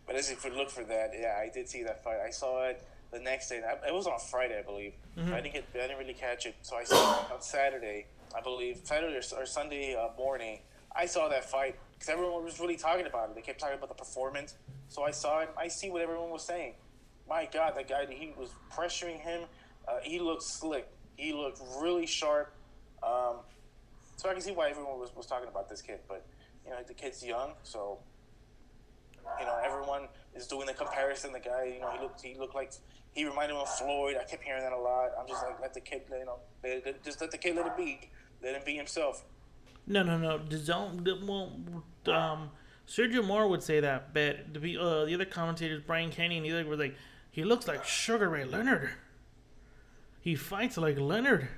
[0.09, 2.17] But as if we look for that, yeah, I did see that fight.
[2.27, 3.61] I saw it the next day.
[3.87, 4.95] It was on Friday, I believe.
[5.19, 5.35] Mm-hmm.
[5.35, 8.41] I didn't get, I didn't really catch it, so I saw it on Saturday, I
[8.41, 10.61] believe, Saturday or, or Sunday uh, morning.
[10.97, 13.35] I saw that fight because everyone was really talking about it.
[13.35, 14.55] They kept talking about the performance,
[14.89, 15.51] so I saw it.
[15.59, 16.73] I see what everyone was saying.
[17.29, 19.43] My God, that guy, he was pressuring him.
[19.87, 20.89] Uh, he looked slick.
[21.17, 22.51] He looked really sharp.
[23.03, 23.37] Um,
[24.17, 26.01] so I can see why everyone was, was talking about this kid.
[26.09, 26.25] But
[26.65, 27.99] you know, the kid's young, so
[29.41, 31.33] you know, everyone is doing the comparison.
[31.33, 32.73] The guy, you know, he looked he looked like
[33.13, 34.17] he reminded him of Floyd.
[34.21, 35.11] I kept hearing that a lot.
[35.19, 37.67] I'm just like, let the kid, you know, let, let- just let the kid let
[37.67, 38.01] it be.
[38.43, 39.25] Let him be himself.
[39.87, 40.39] No, no, no.
[40.39, 41.03] The zone.
[41.27, 41.53] Well,
[42.15, 42.51] um,
[42.87, 46.53] Sergio Mora would say that, but the uh, the other commentators, Brian Kenny and the
[46.53, 46.95] other, were like,
[47.31, 48.91] he looks like Sugar Ray Leonard.
[50.21, 51.49] He fights like Leonard.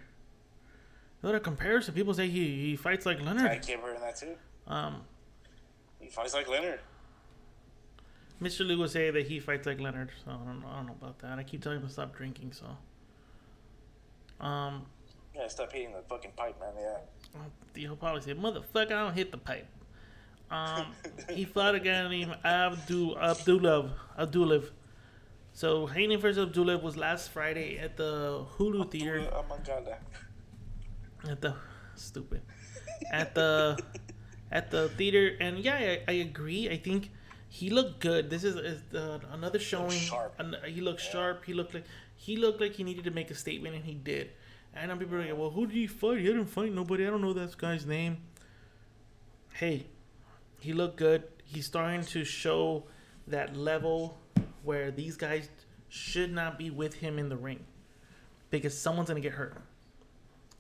[1.23, 3.45] Another comparison, people say he, he fights like Leonard.
[3.45, 4.37] I kept hearing that too.
[4.67, 5.03] Um,
[5.99, 6.81] He fights like Leonard.
[8.43, 8.79] Mr.
[8.79, 11.19] Would say that he fights like Leonard, so I don't know, I don't know about
[11.21, 11.39] that.
[11.39, 12.67] I keep telling him to stop drinking, so.
[14.45, 14.87] Um,
[15.35, 16.73] Yeah, stop hitting the fucking pipe, man.
[16.79, 17.41] Yeah.
[17.75, 19.67] he'll probably say, "Motherfucker, I don't hit the pipe."
[20.51, 20.87] Um,
[21.31, 24.71] he fought a guy named Abdul Abdullaev Abdullaev.
[25.53, 29.21] So Haney versus Abdullaev was last Friday at the Hulu theater.
[31.29, 31.55] At the
[31.95, 32.43] stupid.
[33.13, 33.79] At the
[34.51, 36.69] at the theater, and yeah, I, I agree.
[36.69, 37.11] I think
[37.53, 38.31] he looked good.
[38.31, 39.91] This is, is uh, another showing.
[39.99, 40.35] sharp.
[40.39, 41.45] An- he looked sharp.
[41.45, 41.85] He looked like
[42.15, 44.31] he looked like he needed to make a statement, and he did.
[44.73, 46.19] And people are like, "Well, who did he fight?
[46.19, 47.05] He didn't fight nobody.
[47.05, 48.19] I don't know that guy's name."
[49.53, 49.87] Hey,
[50.61, 51.25] he looked good.
[51.45, 52.85] He's starting to show
[53.27, 54.17] that level
[54.63, 55.49] where these guys
[55.89, 57.65] should not be with him in the ring
[58.51, 59.57] because someone's gonna get hurt.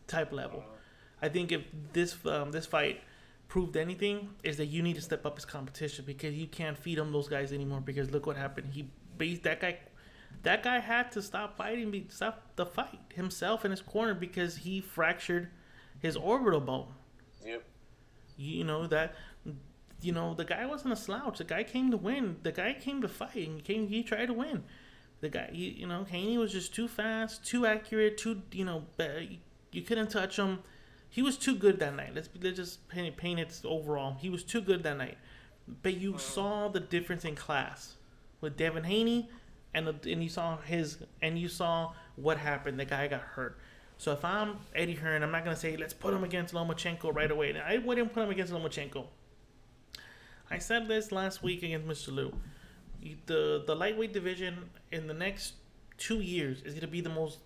[0.08, 0.64] Type level.
[1.22, 3.00] I think if this um, this fight
[3.50, 6.96] proved anything, is that you need to step up his competition because you can't feed
[6.96, 7.80] him those guys anymore.
[7.80, 8.68] Because look what happened.
[8.72, 9.78] He based that guy.
[10.44, 14.56] That guy had to stop fighting, be- stop the fight himself in his corner because
[14.56, 15.50] he fractured
[15.98, 16.94] his orbital bone.
[17.44, 17.64] Yep.
[18.38, 19.14] You know that.
[20.02, 21.38] You know the guy wasn't a slouch.
[21.38, 22.36] The guy came to win.
[22.42, 23.88] The guy came to fight, and he came.
[23.88, 24.62] He tried to win.
[25.20, 28.86] The guy, he, you know, Haney was just too fast, too accurate, too, you know,
[29.70, 30.60] you couldn't touch him.
[31.10, 32.14] He was too good that night.
[32.14, 34.16] Let's, let's just paint it, paint it overall.
[34.20, 35.18] He was too good that night.
[35.82, 37.96] But you saw the difference in class
[38.40, 39.28] with Devin Haney,
[39.74, 42.78] and and you saw his and you saw what happened.
[42.78, 43.58] The guy got hurt.
[43.98, 47.30] So if I'm Eddie Hearn, I'm not gonna say let's put him against Lomachenko right
[47.30, 47.54] away.
[47.60, 49.06] I wouldn't put him against Lomachenko.
[50.50, 52.14] I said this last week against Mr.
[52.14, 52.32] Lou.
[53.26, 55.54] The the lightweight division in the next
[55.98, 57.38] two years is gonna be the most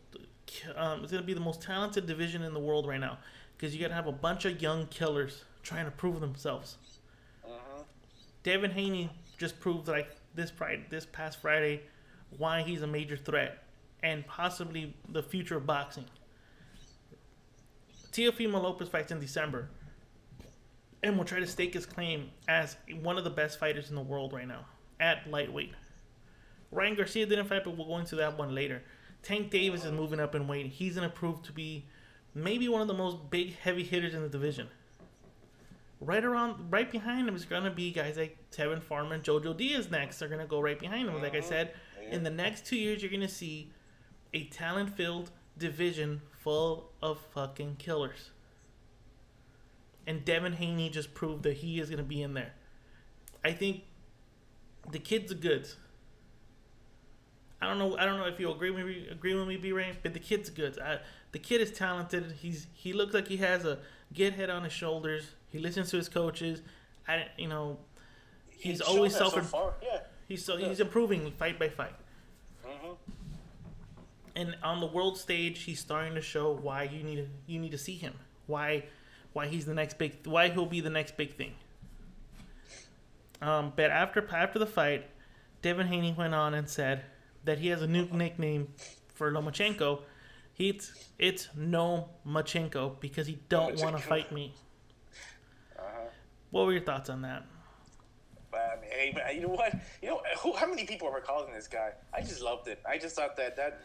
[0.77, 3.18] um, it's gonna be the most talented division in the world right now
[3.57, 6.77] because you gotta have a bunch of young killers trying to prove themselves.
[7.45, 7.83] Uh-huh.
[8.43, 11.83] Devin Haney just proved like this Friday, this past Friday,
[12.38, 13.64] why he's a major threat
[14.03, 16.05] and possibly the future of boxing.
[18.12, 19.69] Teofimo Lopez fights in December
[21.03, 24.03] and will try to stake his claim as one of the best fighters in the
[24.03, 24.64] world right now
[25.01, 25.73] at lightweight.
[26.71, 28.83] Ryan Garcia didn't fight, but we'll go into that one later.
[29.23, 29.97] Tank Davis is uh-huh.
[29.97, 30.67] moving up in weight.
[30.67, 31.87] He's going to prove to be
[32.35, 34.68] maybe one of the most big heavy hitters in the division.
[36.01, 39.57] Right around, right behind him is going to be guys like Tevin Farmer and Jojo
[39.57, 40.18] Diaz next.
[40.18, 41.23] They're going to go right behind him.
[41.23, 41.73] Like I said,
[42.11, 43.70] in the next two years, you're going to see
[44.35, 48.31] a talent-filled division full of fucking killers.
[50.07, 52.53] And Devin Haney just proved that he is going to be in there.
[53.42, 53.85] I think
[54.90, 55.77] the kid's a goods.
[57.62, 57.97] I don't know.
[57.97, 59.09] I don't know if you agree with me.
[59.11, 60.79] Agree with me, Brey, but the kid's are good.
[60.79, 60.99] I,
[61.35, 62.37] the kid is talented.
[62.40, 63.81] He's he looks like he has a
[64.14, 65.33] good head on his shoulders.
[65.51, 66.62] He listens to his coaches.
[67.09, 67.79] I you know,
[68.49, 69.35] he's He's always self.
[69.35, 69.75] so far.
[69.83, 69.99] Yeah.
[70.29, 71.97] he's so he's improving fight by fight.
[72.64, 72.92] Mm-hmm.
[74.37, 77.73] And on the world stage, he's starting to show why you need to, you need
[77.73, 78.14] to see him.
[78.47, 78.85] Why
[79.33, 81.55] why he's the next big why he'll be the next big thing.
[83.42, 85.09] Um, but after after the fight,
[85.62, 87.03] Devin Haney went on and said
[87.42, 88.68] that he has a new nickname
[89.12, 90.03] for Lomachenko.
[90.59, 94.55] It's it's no Machenko because he don't want to fight me.
[95.77, 96.09] Uh-huh.
[96.51, 97.45] What were your thoughts on that?
[98.53, 99.75] I mean, hey, man, you know what?
[100.01, 100.53] You know who?
[100.53, 101.90] How many people are calling this guy?
[102.12, 102.81] I just loved it.
[102.88, 103.81] I just thought that that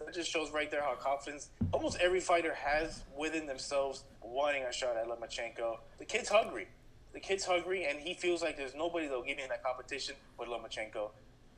[0.00, 4.72] that just shows right there how confidence almost every fighter has within themselves wanting a
[4.72, 5.78] shot at Lomachenko.
[5.98, 6.66] The kid's hungry.
[7.12, 10.16] The kid's hungry, and he feels like there's nobody that'll give me in that competition
[10.36, 11.10] but Lomachenko.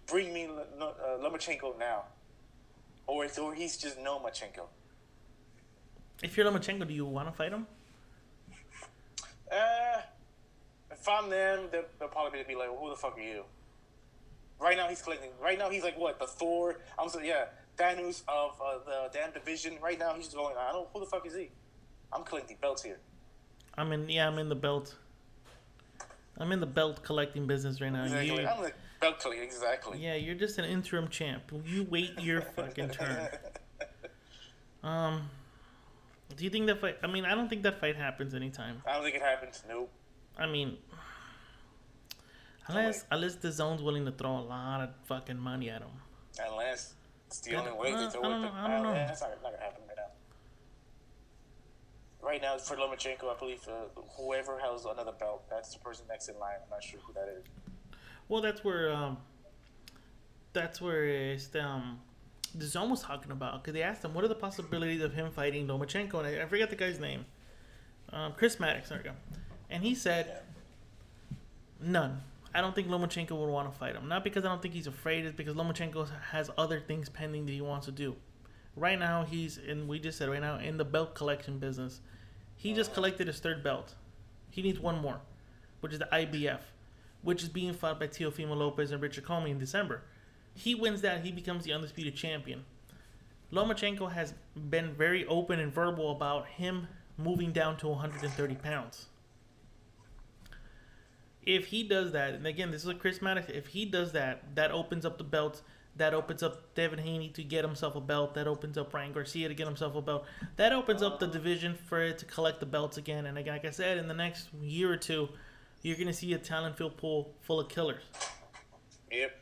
[0.06, 2.04] Bring me L- no- uh, Lomachenko now,
[3.06, 4.66] or or he's just no Machenko.
[6.22, 7.66] If you're Lomachenko, do you want to fight him?
[9.52, 10.00] Uh,
[10.90, 13.44] if I'm them, they'll, they'll probably be like, well, "Who the fuck are you?"
[14.58, 15.30] Right now, he's collecting.
[15.40, 16.80] Right now, he's like what the Thor.
[16.98, 19.78] I'm sorry, yeah, Thanos of uh, the damn division.
[19.82, 20.56] Right now, he's just going.
[20.56, 20.84] I don't.
[20.84, 21.50] Know who the fuck is he?
[22.12, 22.98] I'm collecting belts here.
[23.76, 24.08] I'm in.
[24.08, 24.96] Yeah, I'm in the belt.
[26.38, 28.04] I'm in the belt collecting business right now.
[28.04, 28.42] Exactly.
[28.42, 29.44] You- I'm like belt collecting.
[29.44, 29.98] Exactly.
[29.98, 31.52] Yeah, you're just an interim champ.
[31.64, 33.28] You wait your fucking turn.
[34.82, 35.30] Um,
[36.36, 36.98] do you think that fight?
[37.02, 38.82] I mean, I don't think that fight happens anytime.
[38.86, 39.62] I don't think it happens.
[39.68, 39.90] Nope.
[40.38, 40.76] I mean,
[42.68, 45.90] unless unless the zone's willing to throw a lot of fucking money at him.
[46.38, 46.94] Unless
[47.26, 48.46] it's the only way uh, they throw I don't it.
[48.46, 48.92] know, I don't know.
[48.92, 50.02] That's not, not gonna happen right now.
[52.26, 56.28] Right now, for Lomachenko, I believe uh, whoever has another belt, that's the person next
[56.28, 56.56] in line.
[56.62, 57.44] I'm not sure who that is.
[58.28, 59.18] Well, that's where um,
[60.52, 62.00] that's where it's um,
[62.54, 65.30] the zone was talking about because they asked him what are the possibilities of him
[65.30, 67.24] fighting Lomachenko, and I, I forget the guy's name,
[68.12, 68.88] um, Chris Mannix.
[68.88, 69.12] There we go,
[69.70, 70.42] and he said
[71.80, 72.22] none.
[72.54, 74.08] I don't think Lomachenko would want to fight him.
[74.08, 77.52] Not because I don't think he's afraid, it's because Lomachenko has other things pending that
[77.52, 78.16] he wants to do.
[78.76, 82.00] Right now, he's and We just said right now in the belt collection business.
[82.56, 83.94] He just collected his third belt.
[84.50, 85.20] He needs one more.
[85.80, 86.60] which is the IBF,
[87.26, 90.02] which is being fought by Teofimo Lopez and Richard Comey in December.
[90.54, 92.64] He wins that, he becomes the undisputed champion.
[93.52, 94.32] Lomachenko has
[94.70, 96.86] been very open and verbal about him
[97.18, 99.06] moving down to 130 pounds.
[101.42, 104.54] If he does that, and again, this is a Chris Mannix, if he does that,
[104.54, 105.62] that opens up the belts.
[105.96, 108.34] That opens up Devin Haney to get himself a belt.
[108.34, 110.26] That opens up Ryan Garcia to get himself a belt.
[110.56, 113.26] That opens up the division for it to collect the belts again.
[113.26, 115.30] And again, like I said, in the next year or two,
[115.86, 118.02] you're going to see a talent field pool full of killers.
[119.12, 119.38] Yep.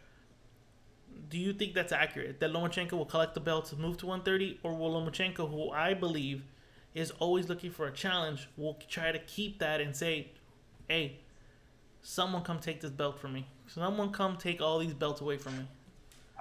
[1.30, 2.38] Do you think that's accurate?
[2.40, 4.60] That Lomachenko will collect the belts and move to 130?
[4.62, 6.42] Or will Lomachenko, who I believe
[6.92, 10.32] is always looking for a challenge, will try to keep that and say,
[10.86, 11.18] hey,
[12.02, 13.46] someone come take this belt from me.
[13.66, 15.64] Someone come take all these belts away from me.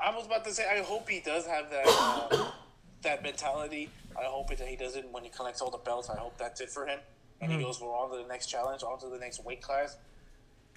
[0.04, 2.52] I was about to say, I hope he does have that uh,
[3.04, 3.90] that mentality.
[4.20, 6.10] I hope that he doesn't when he collects all the belts.
[6.10, 7.00] I hope that's it for him,
[7.44, 7.60] and Mm-hmm.
[7.60, 9.98] he goes for on to the next challenge, on to the next weight class.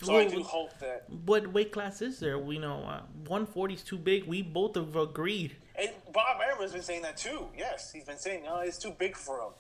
[0.03, 1.05] So I do hope that.
[1.25, 2.39] What weight class is there?
[2.39, 4.25] We know uh, 140 is too big.
[4.25, 5.57] We both have agreed.
[5.75, 7.47] And Bob Arum has been saying that too.
[7.57, 9.53] Yes, he's been saying, no, it's too big for him.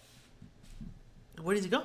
[1.43, 1.85] Where does he go?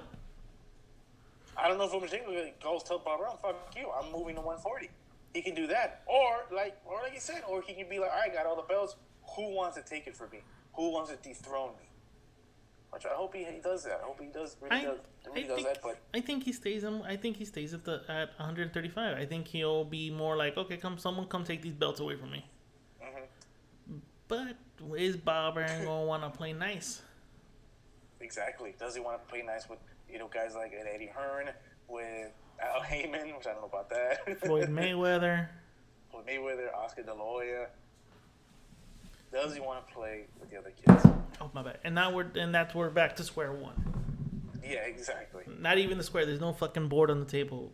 [1.57, 4.89] I don't know if Lomachenko goes tell Bob Arum, fuck you, I'm moving to 140.
[5.34, 8.12] He can do that, or like, or like you said, or he can be like,
[8.12, 8.95] I got all the belts.
[9.38, 10.39] Who wants to take it from me?
[10.73, 11.86] Who wants to dethrone me?
[12.91, 14.01] Which I hope he, he does that.
[14.01, 15.82] I hope he does really I, does, really I does think, that.
[15.82, 16.84] But I think he stays.
[16.84, 19.17] I think he stays at the at 135.
[19.17, 22.32] I think he'll be more like, okay, come, someone come take these belts away from
[22.32, 22.45] me.
[23.01, 23.97] Mm-hmm.
[24.27, 24.58] But
[24.97, 27.01] is Bob Arum gonna want to play nice?
[28.19, 31.49] exactly, does he want to play nice with you know guys like Eddie Hearn,
[31.88, 34.39] with Al Haymon, which I don't know about that.
[34.41, 35.47] Floyd Mayweather.
[36.15, 37.67] with Mayweather, Oscar De La Hoya.
[39.32, 41.06] Does he want to play with the other kids?
[41.39, 41.80] Oh my bad.
[41.84, 43.74] And now we're and that's we're back to square one.
[44.63, 45.44] Yeah, exactly.
[45.60, 46.26] Not even the square.
[46.26, 47.72] There's no fucking board on the table.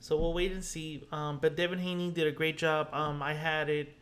[0.00, 1.02] So we'll wait and see.
[1.12, 2.88] Um, but Devin Haney did a great job.
[2.92, 3.96] Um, I had it,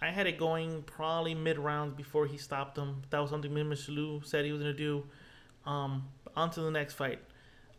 [0.00, 3.02] I had it going probably mid rounds before he stopped him.
[3.10, 3.94] That was something Mr.
[3.94, 5.04] Lou said he was gonna do.
[5.66, 7.20] Um, on to the next fight.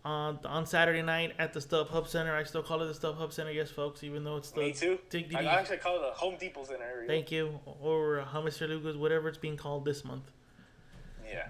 [0.05, 2.35] Uh, on Saturday night at the StubHub Center.
[2.35, 4.03] I still call it the StubHub Center, yes, folks.
[4.03, 4.99] Even though it's the Me too.
[5.09, 5.47] Dignity.
[5.47, 7.07] I actually call it the Home Depot Center area.
[7.07, 8.67] Thank you, or uh, Mr.
[8.67, 10.29] Lucas, whatever it's being called this month.
[11.25, 11.47] Yeah.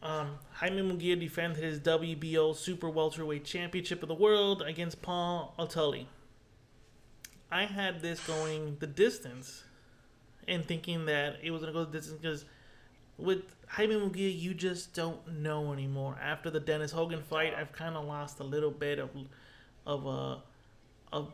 [0.00, 6.06] Um, Jaime Munguia defended his WBO Super Welterweight Championship of the World against Paul Allotey.
[7.50, 9.64] I had this going the distance
[10.46, 12.44] and thinking that it was going to go the distance because
[13.16, 16.18] with Jaime Munguia, you just don't know anymore.
[16.22, 19.10] After the Dennis Hogan fight, I've kind of lost a little bit of,
[19.86, 20.36] of, uh,
[21.12, 21.32] of,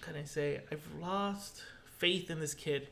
[0.00, 0.60] can I say?
[0.70, 1.62] I've lost
[1.98, 2.88] faith in this kid.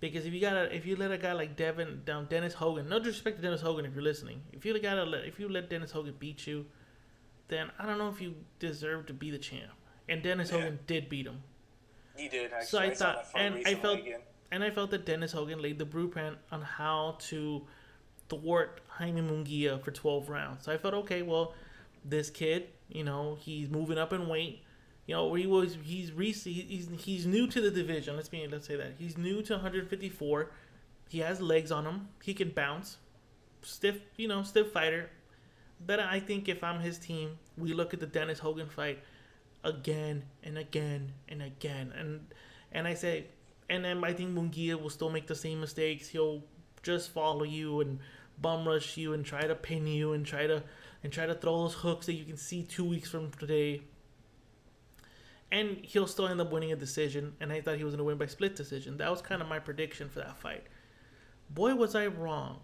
[0.00, 2.98] Because if you got if you let a guy like Devin down Dennis Hogan, no
[2.98, 4.40] disrespect to Dennis Hogan if you're listening.
[4.50, 6.64] If you gotta let if you let Dennis Hogan beat you,
[7.48, 9.72] then I don't know if you deserve to be the champ.
[10.08, 10.60] And Dennis Yeah.
[10.60, 11.42] Hogan did beat him.
[12.16, 12.66] He did actually.
[12.66, 14.20] So I saw thought, and I felt, again.
[14.52, 17.62] And I felt that Dennis Hogan laid the blueprint on how to
[18.28, 20.64] thwart Jaime Munguia for 12 rounds.
[20.64, 21.54] So I felt, okay, well,
[22.04, 24.62] this kid, you know, he's moving up in weight.
[25.06, 28.14] You know, he was he's he's he's new to the division.
[28.14, 30.50] Let's be let's say that he's new to 154.
[31.08, 32.08] He has legs on him.
[32.22, 32.98] He can bounce.
[33.62, 35.10] Stiff, you know, stiff fighter.
[35.84, 39.00] But I think if I'm his team, we look at the Dennis Hogan fight
[39.64, 42.26] again and again and again, and
[42.72, 43.26] and I say,
[43.70, 46.08] and then I think Munguia will still make the same mistakes.
[46.08, 46.42] He'll
[46.82, 48.00] just follow you and
[48.40, 50.62] bum rush you and try to pin you and try to
[51.02, 53.82] and try to throw those hooks that you can see two weeks from today.
[55.52, 57.34] And he'll still end up winning a decision.
[57.40, 58.98] And I thought he was going to win by split decision.
[58.98, 60.64] That was kind of my prediction for that fight.
[61.48, 62.60] Boy, was I wrong.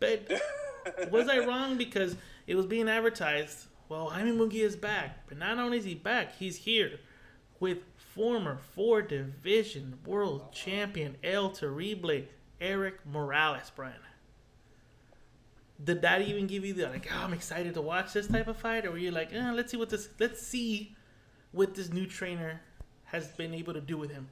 [0.00, 0.30] But
[1.10, 3.66] was I wrong because it was being advertised?
[3.88, 7.00] Well, Jaime Munguia is back, but not only is he back, he's here
[7.58, 7.78] with
[8.14, 12.22] former four division world champion El Terrible
[12.60, 13.94] Erik Morales, Brian.
[15.82, 17.08] Did that even give you the like?
[17.12, 19.72] Oh, I'm excited to watch this type of fight, or were you like, eh, let's
[19.72, 20.94] see what this, let's see
[21.50, 22.60] what this new trainer
[23.04, 24.28] has been able to do with him?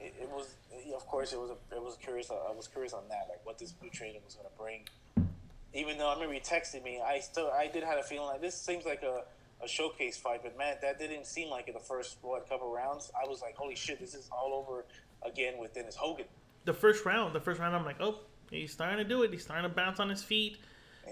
[0.00, 0.54] It, it was,
[0.94, 1.50] of course, it was.
[1.50, 2.30] A, it was curious.
[2.30, 5.28] I was curious on that, like what this new trainer was going to bring.
[5.74, 8.40] Even though I remember he texted me, I still, I did have a feeling like
[8.40, 9.22] this seems like a,
[9.62, 13.10] a showcase fight, but man, that didn't seem like it the first what couple rounds.
[13.20, 14.84] I was like, holy shit, this is all over
[15.24, 16.26] again with Dennis Hogan.
[16.64, 19.32] The first round, the first round, I'm like, oh, he's starting to do it.
[19.32, 20.58] He's starting to bounce on his feet.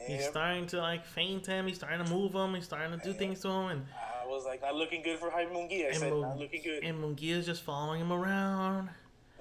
[0.07, 1.67] He's starting to like feint him.
[1.67, 2.55] He's starting to move him.
[2.55, 3.87] He's starting to do things to him, and
[4.23, 5.85] I was like, not looking good for Jaime Munguia.
[5.85, 6.85] I and, said, not looking good.
[6.85, 8.91] and Munguia's just following him around.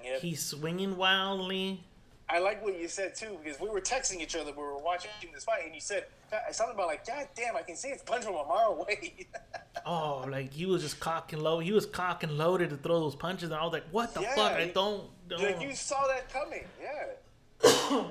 [0.02, 0.20] Yep.
[0.20, 1.84] He's swinging wildly.
[2.28, 4.50] I like what you said too because we were texting each other.
[4.50, 6.06] We were watching this fight, and you said
[6.50, 9.26] something about like, "God damn, I can see it's punch from a mile away."
[9.88, 11.60] Oh, like he was just cock and load.
[11.60, 14.22] He was cock and loaded to throw those punches, and I was like, "What the
[14.22, 14.52] Yeah, fuck?
[14.52, 16.64] I don't, don't." like you saw that coming.
[16.82, 18.02] Yeah.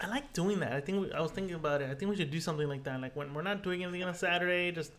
[0.00, 0.72] I like doing that.
[0.72, 1.90] I think we, I was thinking about it.
[1.90, 3.00] I think we should do something like that.
[3.00, 4.92] Like when we're not doing anything on a Saturday, just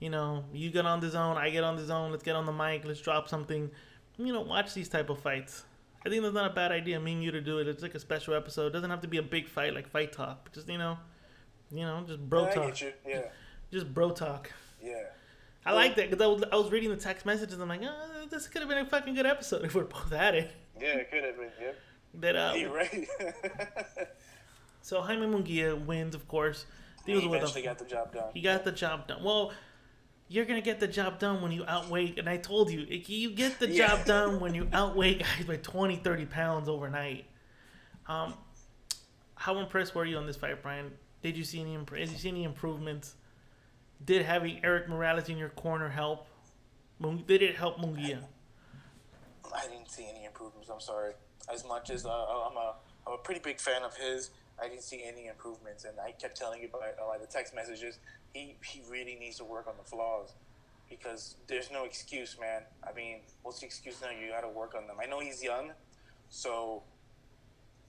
[0.00, 2.10] you know, you get on the zone, I get on the zone.
[2.10, 2.84] Let's get on the mic.
[2.84, 3.70] Let's drop something.
[4.18, 5.64] You know, watch these type of fights.
[6.04, 7.00] I think that's not a bad idea.
[7.00, 7.68] Me and you to do it.
[7.68, 8.66] It's like a special episode.
[8.66, 10.52] It doesn't have to be a big fight like fight talk.
[10.52, 10.98] Just you know,
[11.72, 12.80] you know, just bro I talk.
[13.06, 13.22] Yeah.
[13.72, 14.50] Just bro talk.
[14.82, 15.04] Yeah.
[15.66, 17.58] I like that because I was, I was reading the text messages.
[17.58, 20.34] I'm like, oh, this could have been a fucking good episode if we're both at
[20.34, 20.52] it.
[20.78, 21.50] Yeah, it could have been.
[21.60, 21.78] Yep.
[22.20, 23.08] That uh, You're right.
[24.82, 26.66] so Jaime Munguia wins, of course.
[27.06, 28.30] he with eventually got the job done.
[28.34, 29.24] he got the job done.
[29.24, 29.52] Well,
[30.34, 32.12] you're gonna get the job done when you outweigh.
[32.18, 33.86] And I told you, you get the Yeah.
[33.88, 37.26] job done when you outweigh guys by 20, 30 pounds overnight.
[38.08, 38.34] Um,
[39.36, 40.98] how impressed were you on this fight, Brian?
[41.22, 41.74] Did you see any?
[41.74, 43.14] imp- Did you see any improvements?
[44.04, 46.26] Did having Erik Morales in your corner help?
[47.26, 48.24] Did it help Munguia?
[49.54, 50.68] I didn't see any improvements.
[50.68, 51.12] I'm sorry.
[51.52, 52.74] As much as uh, I'm a
[53.06, 55.84] I'm a pretty big fan of his, I didn't see any improvements.
[55.84, 57.98] And I kept telling you by uh, like the text messages,
[58.34, 60.34] he he really needs to work on the flaws
[60.90, 62.62] because there's no excuse, man.
[62.86, 64.10] I mean, what's the excuse now?
[64.10, 64.96] You got to work on them.
[65.02, 65.70] I know he's young,
[66.28, 66.82] so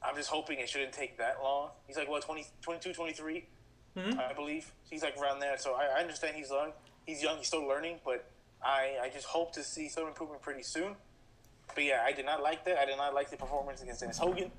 [0.01, 1.71] I'm just hoping it shouldn't take that long.
[1.87, 3.45] He's like what 20, 22, 23,
[3.97, 4.19] hmm?
[4.19, 4.71] I believe.
[4.89, 5.57] He's like around there.
[5.57, 6.71] So I, I understand he's young.
[7.05, 7.37] He's young.
[7.37, 8.29] He's still learning, but
[8.63, 10.95] I I just hope to see some improvement pretty soon.
[11.73, 12.77] But yeah, I did not like that.
[12.77, 14.51] I did not like the performance against Dennis Hogan.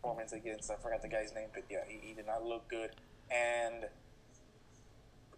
[0.00, 2.90] Performance against I forgot the guy's name, but yeah, he, he did not look good.
[3.30, 3.86] And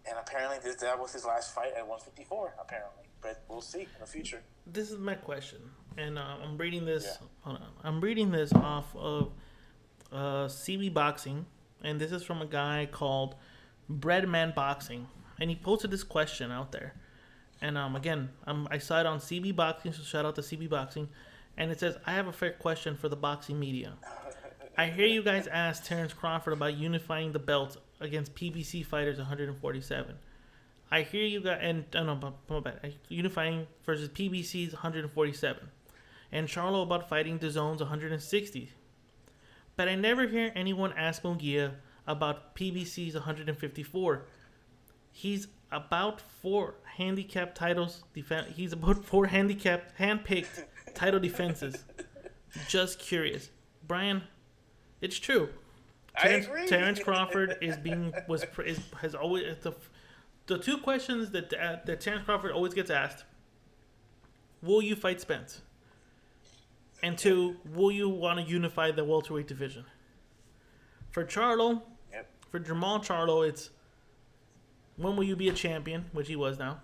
[0.05, 2.55] and apparently this that was his last fight at 154.
[2.59, 4.41] Apparently, but we'll see in the future.
[4.67, 5.59] this is my question,
[5.97, 7.05] and uh, I'm reading this.
[7.05, 7.51] Yeah.
[7.51, 9.31] On, I'm reading this off of
[10.11, 11.45] uh, CB Boxing,
[11.83, 13.35] and this is from a guy called
[13.91, 15.07] Breadman Boxing,
[15.39, 16.93] and he posted this question out there.
[17.61, 20.69] And um, again, um, I saw it on CB Boxing, so shout out to CB
[20.69, 21.07] Boxing,
[21.57, 23.93] and it says, "I have a fair question for the boxing media.
[24.77, 30.15] I hear you guys ask Terrence Crawford about unifying the belt against PBC fighters 147.
[30.91, 32.93] I hear you got and uh, no, my bad.
[33.09, 35.69] Unifying versus PBC's 147,
[36.31, 38.71] and Charlo about fighting DAZN's 160.
[39.75, 41.71] But I never hear anyone ask Munguia
[42.05, 44.25] about PBC's 154.
[45.11, 48.03] He's about four handicap titles.
[48.15, 51.83] Defen- he's about four handicap handpicked title defenses.
[52.67, 53.49] Just curious,
[53.87, 54.23] Brian.
[55.01, 55.49] It's true.
[56.15, 56.67] I Terrence, agree.
[56.67, 59.73] Terrence Crawford is being was is, has always the
[60.47, 63.23] the two questions that uh, that Terrence Crawford always gets asked:
[64.61, 65.61] Will you fight Spence?
[67.01, 69.83] And two, will you want to unify the welterweight division?
[71.11, 72.29] For Charlo, Yep.
[72.49, 73.71] for Jermall Charlo, it's
[74.95, 76.79] when will you be a champion, which he was now,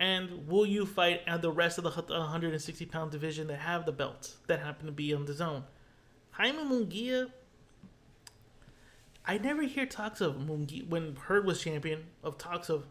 [0.00, 3.92] and will you fight at the rest of the 160 pound division that have the
[3.92, 5.62] belts that happen to be on DAZN?
[6.32, 7.30] Jaime Munguia,
[9.26, 12.84] I never hear talks of Munguia when Hurd was champion of talks of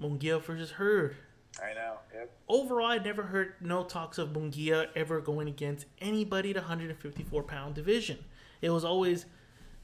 [0.00, 1.16] Munguia versus Hurd.
[1.62, 1.94] I know.
[2.14, 2.30] Yep.
[2.48, 7.74] Overall, I never heard no talks of Munguia ever going against anybody at 154 pound
[7.74, 8.18] division.
[8.60, 9.26] It was always,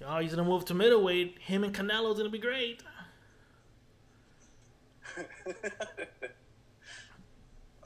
[0.04, 1.38] oh, he's gonna move to middleweight.
[1.40, 2.83] Him and Canelo's gonna be great.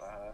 [0.00, 0.30] Uh-huh.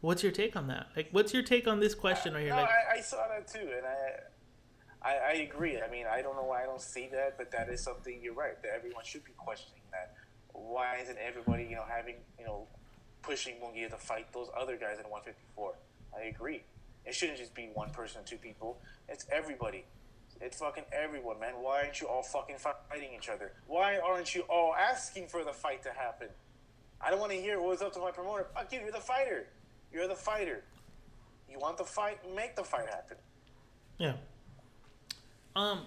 [0.00, 0.88] What's your take on that?
[0.96, 2.50] Like, what's your take on this question right here?
[2.50, 4.18] No, Like, I, I saw that too, and I,
[5.04, 5.80] I, I agree.
[5.80, 8.34] I mean, I don't know why I don't see that, but that is something you're
[8.34, 9.82] right that everyone should be questioning.
[9.90, 10.14] That
[10.52, 12.66] why isn't everybody, you know, having, you know,
[13.22, 15.74] pushing Munguia to fight those other guys at 154?
[16.16, 16.62] I agree.
[17.04, 18.78] It shouldn't just be one person, two people.
[19.08, 19.84] It's everybody.
[20.40, 21.54] It's fucking everyone, man.
[21.60, 23.52] Why aren't you all fucking fighting each other?
[23.66, 26.28] Why aren't you all asking for the fight to happen?
[27.00, 28.46] I don't want to hear what's up to my promoter.
[28.54, 29.46] Fuck you, you're the fighter.
[29.92, 30.62] You're the fighter.
[31.50, 33.16] You want the fight, make the fight happen.
[33.98, 34.14] yeah.
[35.54, 35.80] Um,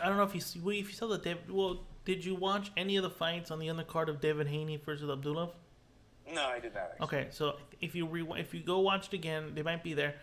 [0.00, 1.50] I don't know if you see, if you saw the David.
[1.50, 5.10] Well, did you watch any of the fights on the undercard of Devin Haney versus
[5.10, 5.50] Abdullah?
[6.32, 6.92] No, I did not.
[6.92, 7.04] Actually.
[7.04, 10.14] Okay, so if you re- if you go watch it again, they might be there.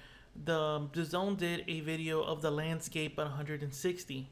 [0.45, 4.29] The DAZN did a video of the landscape at 160,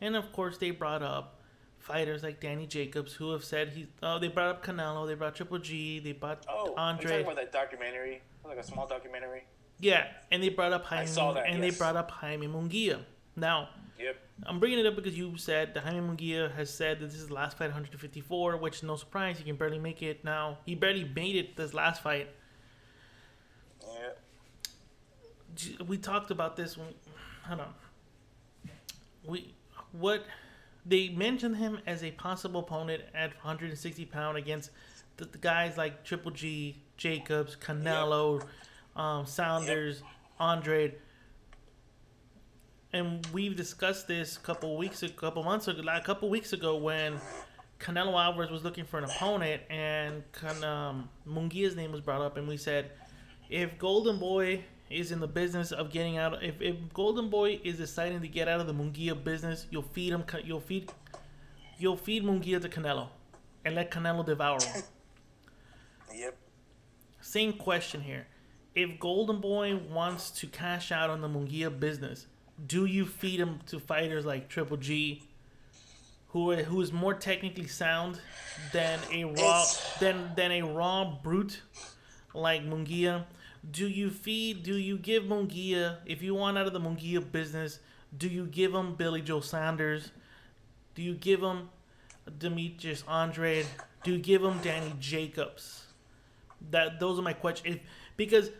[0.00, 1.40] and of course they brought up
[1.78, 3.86] fighters like Danny Jacobs who have said he.
[4.02, 7.04] Oh, they brought up Canelo, they brought Triple G, they brought Oh, Andre.
[7.10, 8.22] talking about that documentary?
[8.44, 9.44] Like a small documentary?
[9.80, 11.06] yeah, and they brought up Jaime.
[11.06, 11.72] saw that, and yes.
[11.72, 13.00] they brought up Jaime Munguia.
[13.36, 13.68] Now,
[13.98, 14.16] Yep.
[14.46, 17.22] I'm bringing it up because you said that Jaime Munguia has said that this is
[17.22, 20.58] his last fight, 154, which no surprise, he can barely make it now.
[20.66, 22.28] He barely made it this last fight.
[25.56, 25.76] Yeah.
[25.86, 26.88] we talked about this when
[27.46, 27.74] hold on.
[29.26, 29.54] We
[29.92, 30.24] what
[30.84, 34.70] they mentioned him as a possible opponent at 160 pound against
[35.16, 38.42] the, the guys like Triple G, Jacobs, Canelo,
[38.96, 40.02] um, Saunders,
[40.38, 40.94] Andre.
[42.94, 46.52] And we've discussed this a couple weeks, a couple months ago, like a couple weeks
[46.52, 47.20] ago when
[47.80, 52.36] Canelo Alvarez was looking for an opponent, and Can, um, Munguia's name was brought up,
[52.36, 52.92] and we said,
[53.50, 57.78] if Golden Boy is in the business of getting out, if, if Golden Boy is
[57.78, 60.92] deciding to get out of the Munguia business, you'll feed him, you'll feed,
[61.76, 63.08] you'll feed Munguia to Canelo,
[63.64, 64.82] and let Canelo devour him.
[66.14, 66.36] Yep.
[67.20, 68.28] Same question here.
[68.76, 72.28] If Golden Boy wants to cash out on the Munguia business,
[72.66, 75.22] do you feed him to fighters like Triple G,
[76.28, 78.20] who are, who is more technically sound
[78.72, 81.60] than a raw It's- than than a raw brute
[82.34, 83.24] like Munguia?
[83.70, 84.62] Do you feed?
[84.62, 85.98] Do you give Munguia?
[86.06, 87.78] if you want out of the Munguia business?
[88.16, 90.10] Do you give him Billy Joe Saunders?
[90.94, 91.70] Do you give him
[92.38, 93.66] Demetrius Andrade?
[94.04, 95.86] Do you give him Danny Jacobs?
[96.70, 97.76] That those are my questions.
[97.76, 97.82] If,
[98.16, 98.50] because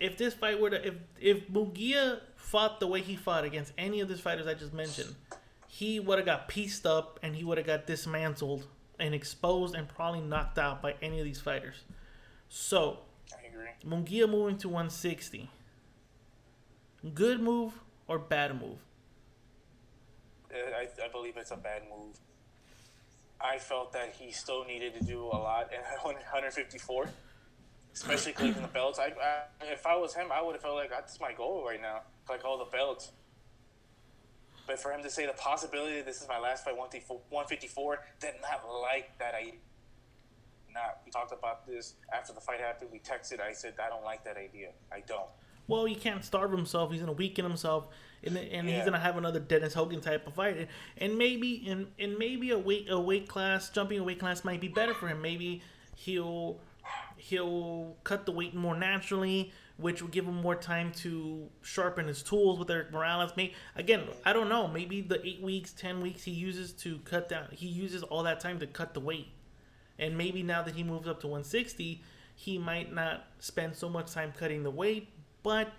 [0.00, 2.20] if this fight were to if if Munguia
[2.50, 5.14] fought the way he fought against any of these fighters I just mentioned,
[5.66, 8.66] he would have got pieced up and he would have got dismantled
[8.98, 11.76] and exposed and probably knocked out by any of these fighters.
[12.48, 13.00] So
[13.32, 13.86] I.
[13.86, 15.50] Munguia moving to 160.
[17.14, 17.74] Good move
[18.06, 18.78] or bad move?
[20.50, 22.16] Uh, I, I believe it's a bad move.
[23.40, 27.08] I felt that he still needed to do a lot in 154,
[27.94, 28.98] especially collecting the belts.
[28.98, 31.80] I, I if I was him, I would have felt like that's my goal right
[31.80, 33.10] now, collect all the belts.
[34.66, 38.70] But for him to say the possibility this is my last fight 154, did not
[38.82, 39.34] like that.
[39.34, 39.54] I
[40.74, 40.98] not.
[41.06, 42.90] We talked about this after the fight happened.
[42.92, 43.40] We texted.
[43.40, 44.70] I said I don't like that idea.
[44.92, 45.28] I don't.
[45.68, 46.92] Well, he can't starve himself.
[46.92, 47.88] He's gonna weaken himself,
[48.22, 50.58] and and he's gonna have another Dennis Hogan type of fight.
[50.58, 50.68] And,
[50.98, 54.60] and maybe and, and maybe a weight a weight class jumping a weight class might
[54.60, 55.22] be better for him.
[55.22, 55.62] Maybe
[55.96, 56.60] he'll
[57.16, 62.22] he'll cut the weight more naturally, which will give him more time to sharpen his
[62.22, 63.32] tools with Erik Morales.
[63.36, 64.68] Maybe again, I don't know.
[64.68, 67.46] Maybe the eight weeks, ten weeks he uses to cut down.
[67.52, 69.28] He uses all that time to cut the weight.
[69.98, 72.02] And maybe now that he moves up to 160,
[72.34, 75.08] he might not spend so much time cutting the weight,
[75.42, 75.72] but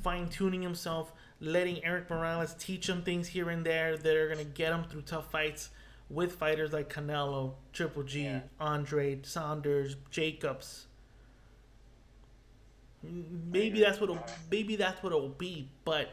[0.00, 4.38] fine tuning himself, letting Erik Morales teach him things here and there that are going
[4.38, 5.70] to get him through tough fights
[6.08, 8.40] with fighters like Canelo, Triple G, Yeah.
[8.60, 10.86] Andre, Saunders, Jacobs.
[13.02, 16.10] Maybe that's what it'll, maybe that's what it'll be, but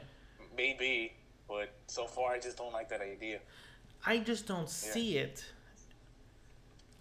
[0.58, 1.14] Maybe,
[1.48, 3.40] but so far I just don't like that idea.
[4.06, 5.46] I just don't see it.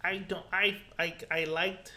[0.01, 0.45] I don't.
[0.53, 1.93] I I I liked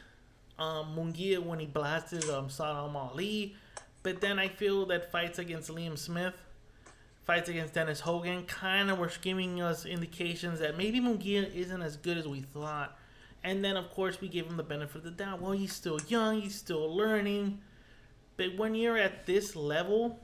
[0.58, 3.54] um, Munguia when he blasted um, Saddam Ali,
[4.02, 6.34] but then I feel that fights against Liam Smith,
[7.24, 11.96] fights against Dennis Hogan, kind of were giving us indications that maybe Munguia isn't as
[11.96, 12.98] good as we thought.
[13.44, 15.40] And then of course we gave him the benefit of the doubt.
[15.40, 16.40] Well, he's still young.
[16.40, 17.60] He's still learning.
[18.48, 20.18] When you're at this level,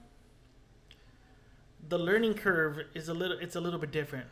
[1.89, 3.39] the learning curve is a little.
[3.39, 4.29] It's a little bit different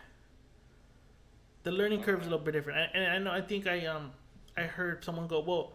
[1.66, 2.78] the learning curve is a little bit different.
[2.94, 4.12] And and I know I think I um
[4.56, 5.72] I heard someone go, well,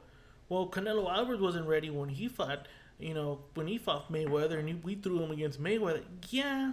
[0.47, 4.69] well Canelo Alvarez wasn't ready when he fought, you know, when he fought Mayweather, and
[4.69, 6.03] he, we threw him against Mayweather.
[6.29, 6.71] Yeah,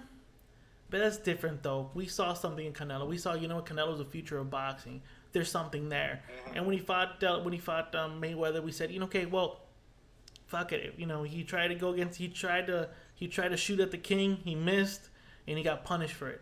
[0.88, 1.90] but that's different though.
[1.94, 3.08] We saw something in Canelo.
[3.08, 5.02] We saw, you know, Canelo's the future of boxing.
[5.32, 6.22] There's something there.
[6.54, 9.26] And when he fought uh, when he fought um, Mayweather, we said, you know, okay,
[9.26, 9.62] well,
[10.48, 10.94] fuck it.
[10.96, 12.18] You know, he tried to go against.
[12.18, 14.38] He tried to he tried to shoot at the king.
[14.44, 15.08] He missed,
[15.46, 16.40] and he got punished for it.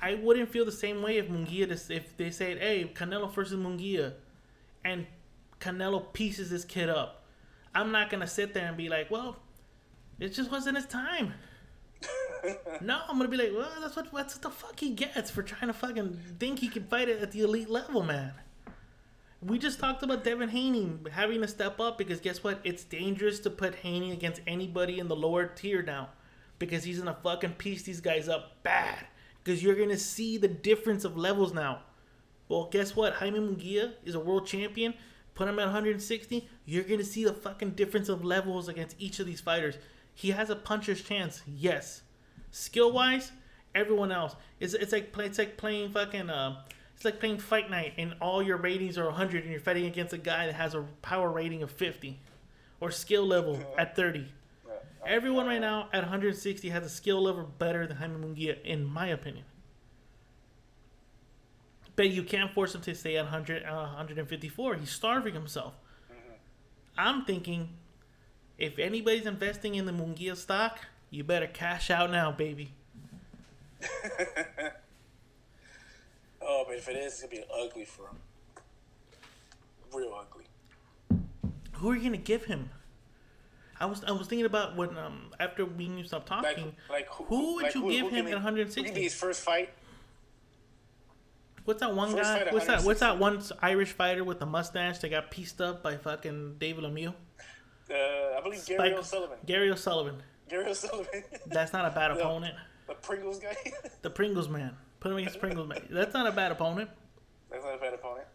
[0.00, 4.14] I wouldn't feel the same way if Munguia if they said, "Hey, Canelo versus Munguia,"
[4.84, 5.06] and
[5.60, 7.24] Canelo pieces this kid up.
[7.74, 9.36] I'm not gonna sit there and be like, "Well,
[10.18, 11.34] it just wasn't his time."
[12.80, 15.42] no, I'm gonna be like, "Well, that's what that's what the fuck he gets for
[15.42, 18.32] trying to fucking think he can fight it at the elite level, man."
[19.42, 22.60] We just talked about Devin Haney having to step up because guess what?
[22.62, 26.10] It's dangerous to put Haney against anybody in the lower tier now
[26.58, 29.06] because he's gonna fucking piece these guys up bad.
[29.42, 31.80] Because you're gonna see the difference of levels now.
[32.48, 33.14] Well, guess what?
[33.14, 34.92] Jaime Munguia is a world champion.
[35.34, 36.46] Put him at 160.
[36.66, 39.78] You're gonna see the fucking difference of levels against each of these fighters.
[40.14, 42.02] He has a puncher's chance, yes.
[42.50, 43.32] Skill wise,
[43.74, 44.36] everyone else.
[44.58, 46.62] It's, it's like it's like playing fucking uh,
[47.00, 50.12] it's like playing Fight Night and all your ratings are 100 and you're fighting against
[50.12, 52.20] a guy that has a power rating of 50
[52.78, 54.26] or skill level at 30.
[55.06, 59.06] Everyone right now at 160 has a skill level better than Jaime Munguia, in my
[59.06, 59.46] opinion.
[61.96, 64.74] But you can't force him to stay at 100, uh, 154.
[64.74, 65.74] He's starving himself.
[66.98, 67.70] I'm thinking
[68.58, 70.80] If anybody's investing in the Munguia stock,
[71.10, 72.74] you better cash out now, baby.
[76.52, 78.16] Oh, but if it is, it's gonna be ugly for him.
[79.92, 80.44] Real ugly.
[81.74, 82.70] Who are you gonna give him?
[83.78, 86.74] I was I was thinking about when um after we knew stop Like, talking.
[86.90, 88.80] like who would like, you who- give who him at 160?
[88.82, 89.70] Who can his first fight?
[91.64, 92.48] What's that one First guy?
[92.52, 92.82] What's that?
[92.82, 96.82] What's that one Irish fighter with the mustache that got pieced up by fucking David
[96.84, 97.14] Lemieux?
[97.90, 99.38] Uh, I believe Gary Spike- O'Sullivan.
[99.46, 100.22] Gary O'Sullivan.
[100.48, 101.22] Gary O'Sullivan.
[101.46, 102.54] That's not a bad The- opponent.
[102.88, 103.54] the Pringles guy.
[104.02, 104.76] The Pringles man.
[105.00, 105.82] Put him against Pringles man.
[105.90, 106.90] That's not a bad opponent.
[107.50, 108.26] That's not a bad opponent.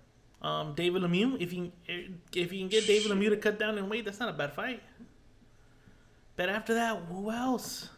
[0.42, 1.40] Um, David Lemieux.
[1.42, 4.30] If you if you can get David Lemieux to cut down in weight, that's not
[4.30, 4.82] a bad fight.
[6.36, 7.90] But after that, who else?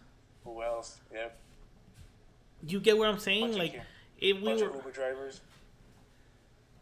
[0.43, 0.99] Who else?
[1.13, 1.29] Yeah.
[2.65, 3.47] You get what I'm saying?
[3.47, 3.79] Bunch Like, ki-
[4.19, 5.41] if we were, of Uber drivers.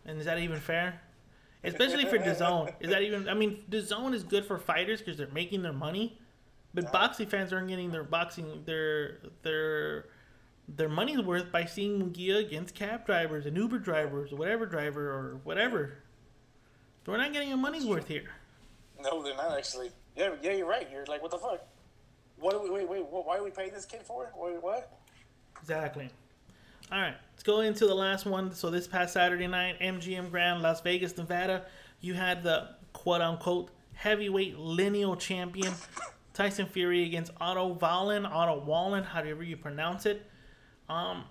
[0.06, 1.02] and is that even fair?
[1.64, 2.74] Especially for DAZN.
[2.80, 3.28] Is that even?
[3.28, 6.20] I mean, DAZN is good for fighters because they're making their money,
[6.74, 10.06] but boxing fans aren't getting their boxing their their
[10.68, 15.12] their money's worth by seeing Munguia against cab drivers and Uber drivers or whatever driver
[15.12, 16.00] or whatever.
[17.06, 18.32] We're not getting our money's worth here.
[19.00, 19.92] No, they're not actually.
[20.16, 20.88] Yeah, yeah, you're right.
[20.92, 21.66] You're like, what the fuck?
[22.38, 22.56] What?
[22.56, 23.06] Are we, wait, wait.
[23.06, 24.32] What, why are we paying this kid for?
[24.36, 24.98] Wait, what?
[25.60, 26.10] Exactly.
[26.92, 28.54] All right, let's go into the last one.
[28.54, 31.66] So this past Saturday night, MGM Grand, Las Vegas, Nevada,
[32.00, 35.74] you had the quote unquote heavyweight lineal champion
[36.34, 40.26] Tyson Fury against Otto Wallin, Otto Wallin, however you pronounce it.
[40.90, 41.24] Um,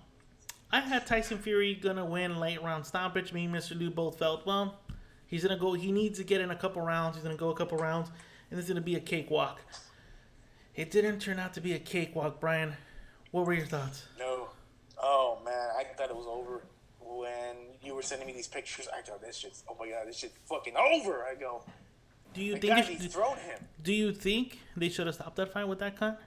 [0.71, 3.31] I had Tyson Fury gonna win late round stoppage.
[3.33, 3.77] Me and Mr.
[3.79, 4.79] Lou both felt well.
[5.27, 5.73] He's gonna go.
[5.73, 7.15] He needs to get in a couple rounds.
[7.15, 8.09] He's gonna go a couple rounds,
[8.51, 9.61] and is gonna be a cakewalk.
[10.75, 12.75] It didn't turn out to be a cakewalk, Brian.
[13.31, 14.03] What were your thoughts?
[14.19, 14.49] No.
[14.97, 16.63] Oh man, I thought it was over
[16.99, 18.87] when you were sending me these pictures.
[18.95, 19.63] I thought this shit's.
[19.69, 21.23] Oh my god, this shit's fucking over.
[21.23, 21.63] I go.
[22.33, 22.77] Do you think?
[22.77, 26.21] it should- him Do you think they should have stopped that fight with that cut?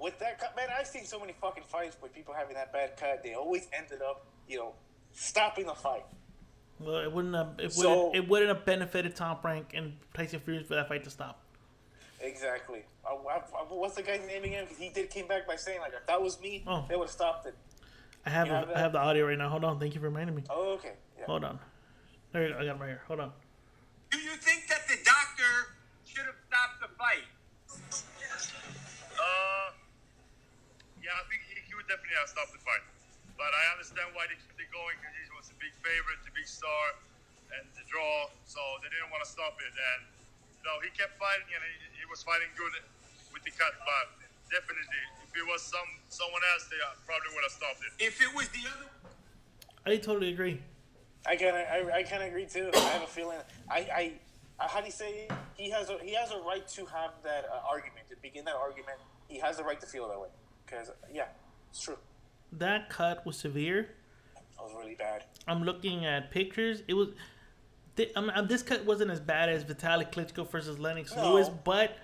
[0.00, 0.56] With that cut.
[0.56, 3.22] Man, I've seen so many fucking fights with people having that bad cut.
[3.22, 4.72] They always ended up, you know,
[5.12, 6.06] stopping the fight.
[6.78, 7.54] Well, it wouldn't have.
[7.58, 8.16] It So- wouldn't.
[8.24, 11.42] It wouldn't have benefited Top Rank and Tyson Fury for that fight to stop.
[12.20, 12.82] Exactly.
[13.06, 14.64] I, I, I- what's the guy's name again?
[14.64, 16.86] Because he did came back by saying like, if that was me, Oh.
[16.88, 17.54] they would have stopped it.
[18.24, 18.46] I have.
[18.46, 19.48] You have I have the audio right now.
[19.50, 19.78] Hold on.
[19.78, 20.44] Thank you for reminding me.
[20.50, 20.92] Oh, okay.
[21.18, 21.26] Yeah.
[21.26, 21.58] Hold on.
[22.32, 22.58] There you go.
[22.60, 23.02] I got him right here.
[23.06, 23.32] Hold on.
[24.10, 24.66] Do you think
[32.20, 32.84] he would definitely stopped the fight.
[33.40, 36.34] But I understand why they kept it going because he was a big favorite, the
[36.36, 36.84] big star,
[37.56, 38.28] and the draw.
[38.44, 39.72] So they didn't want to stop it.
[39.72, 40.00] And
[40.60, 42.76] you know, he kept fighting, and he, he was fighting good
[43.32, 43.72] with the cut.
[43.88, 44.20] But
[44.52, 47.92] definitely, if it was some someone else, they uh, probably would have stopped it.
[47.96, 48.88] If it was the other
[49.86, 50.60] I totally agree.
[51.26, 52.70] I kind of, I, I kind of agree too.
[52.74, 53.38] I have a feeling.
[53.68, 54.12] I, I,
[54.60, 55.28] uh, how do you say?
[55.56, 58.56] He has a, he has a right to have that uh, argument to begin that
[58.56, 58.98] argument.
[59.28, 60.28] He has the right to feel that way
[60.64, 61.26] because, yeah,
[61.70, 61.96] it's true.
[62.52, 63.88] That cut was severe.
[64.34, 65.24] That was really bad.
[65.46, 66.82] I'm looking at pictures.
[66.88, 67.08] It was.
[68.16, 71.34] I mean, this cut wasn't as bad as Vitaly Klitschko versus Lennox No.
[71.34, 71.98] Lewis, but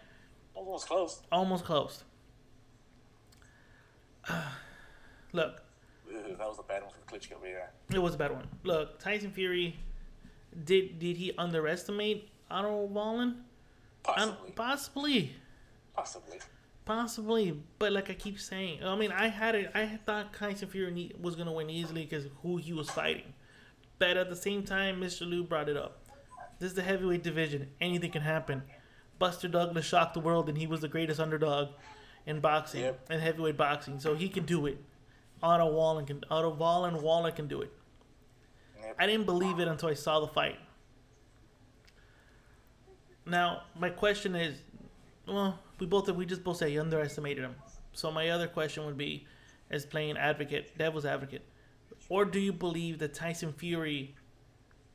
[0.54, 1.20] Almost close.
[1.32, 2.04] almost close.
[5.32, 5.62] Look,
[6.10, 7.36] that was a bad one for Klitschko.
[7.44, 7.66] Yeah.
[7.94, 8.46] It was a bad one.
[8.64, 9.76] Look, Tyson Fury
[10.64, 13.28] did did he underestimate Otto Wallin?
[14.16, 15.32] Um, Possibly.
[15.94, 16.38] possibly,
[16.86, 17.60] Possibly.
[17.78, 19.70] But like I keep saying, I mean, I had it.
[19.74, 23.34] I thought Tyson Fury was gonna win easily because who he was fighting.
[23.98, 25.28] But at the same time, Mr.
[25.28, 25.98] Lou brought it up.
[26.58, 27.68] This is the heavyweight division.
[27.80, 28.62] Anything can happen.
[29.18, 31.68] Buster Douglas shocked the world, and he was the greatest underdog
[32.24, 33.06] in boxing Yep.
[33.10, 33.98] and heavyweight boxing.
[34.00, 34.82] So he can do it.
[35.42, 36.22] Otto Wallin can.
[36.30, 37.72] Otto Wallin Waller can do it.
[38.78, 38.96] Yep.
[38.98, 40.58] I didn't believe it until I saw the fight.
[43.24, 44.58] Now, my question is,
[45.26, 47.54] well, we both we just both say underestimated him.
[47.92, 49.26] So my other question would be,
[49.70, 51.42] as playing advocate, devil's advocate,
[52.08, 54.14] or do you believe that Tyson Fury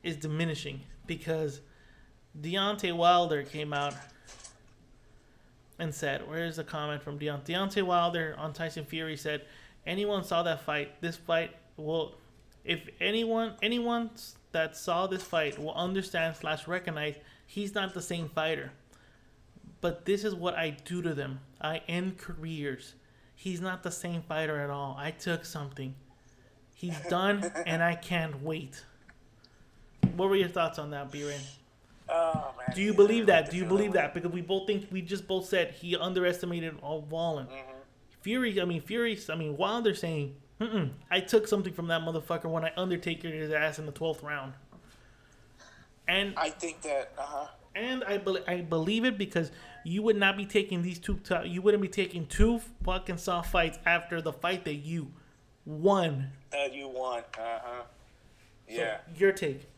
[0.02, 1.60] is diminishing because
[2.40, 3.94] Deontay Wilder came out
[5.78, 9.46] and said, "Where's the comment from Deont- Deontay Wilder on Tyson Fury?" Said,
[9.86, 11.00] "Anyone saw that fight?
[11.00, 12.14] This fight will,
[12.64, 14.10] if anyone anyone
[14.52, 17.16] that saw this fight will understand slash recognize
[17.46, 18.72] he's not the same fighter.
[19.82, 21.40] But this is what I do to them.
[21.60, 22.94] I end careers.
[23.34, 24.96] He's not the same fighter at all.
[24.98, 25.94] I took something.
[26.74, 28.82] He's done, and I can't wait."
[30.16, 31.40] What were your thoughts on that, B-Ray?
[32.08, 32.74] Oh man.
[32.74, 33.50] Do you believe that?
[33.50, 34.12] Do you believe that?
[34.14, 37.46] Because we both think we just both said he underestimated uh, Wallin.
[38.20, 40.36] Fury, I mean Fury, I mean Wilder saying,
[41.10, 44.52] "I took something from that motherfucker when I Undertaker his ass in the twelfth round."
[46.06, 47.12] And I think that.
[47.18, 47.46] Uh huh.
[47.74, 49.50] and I bel I believe it because
[49.84, 51.16] you would not be taking these two.
[51.18, 55.12] T- you wouldn't be taking two fucking soft fights after the fight that you
[55.64, 56.30] won.
[56.50, 57.24] That you want.
[57.38, 57.82] Uh huh.
[58.68, 58.98] So, Yeah.
[59.16, 59.68] your take.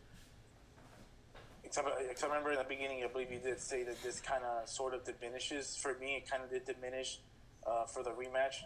[1.64, 4.44] Except, except I remember in the beginning, I believe you did say that this kind
[4.44, 5.76] of sort of diminishes.
[5.76, 7.18] For me, it kind of did diminish
[7.66, 8.56] uh, for the rematch.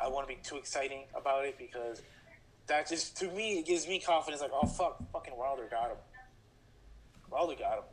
[0.00, 2.02] I want to be too exciting about it because
[2.66, 4.40] that just, to me, it gives me confidence.
[4.40, 5.96] Like, oh, fuck, fucking Wilder got him.
[7.30, 7.84] Wilder got him.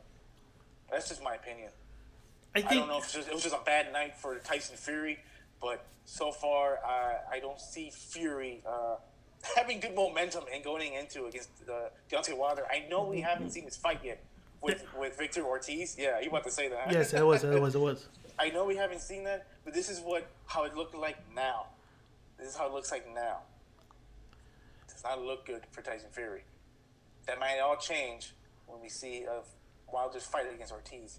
[0.90, 1.70] That's just my opinion.
[2.54, 5.18] I I don't know if just, it was just a bad night for Tyson Fury,
[5.60, 8.96] but so far I, I don't see Fury uh,
[9.56, 12.64] having good momentum and going into against uh, Deontay Wilder.
[12.70, 14.22] I know we haven't seen his fight yet
[14.60, 15.96] with with Victor Ortiz.
[15.98, 16.92] Yeah, you about to say that?
[16.92, 17.44] yes, it was.
[17.44, 17.74] It was.
[17.74, 18.08] It was.
[18.38, 21.66] I know we haven't seen that, but this is what how it looked like now.
[22.38, 23.38] This is how it looks like now.
[24.88, 26.44] It does not look good for Tyson Fury.
[27.26, 28.32] That might all change
[28.66, 29.46] when we see of
[29.92, 31.18] Wilder's fight against Ortiz.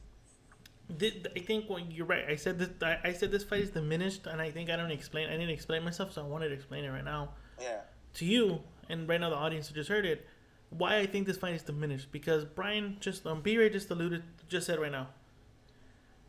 [0.98, 2.26] Did, I think when you're right.
[2.30, 2.70] I said this.
[2.82, 5.28] I, said this fight is diminished, and I think I don't explain.
[5.30, 7.30] I didn't explain myself, so I wanted to explain it right now
[7.60, 7.80] Yeah.
[8.16, 10.28] to you, and right now the audience who just heard it.
[10.70, 14.24] Why I think this fight is diminished because Brian just um, B Ray just alluded
[14.50, 15.08] just said right now.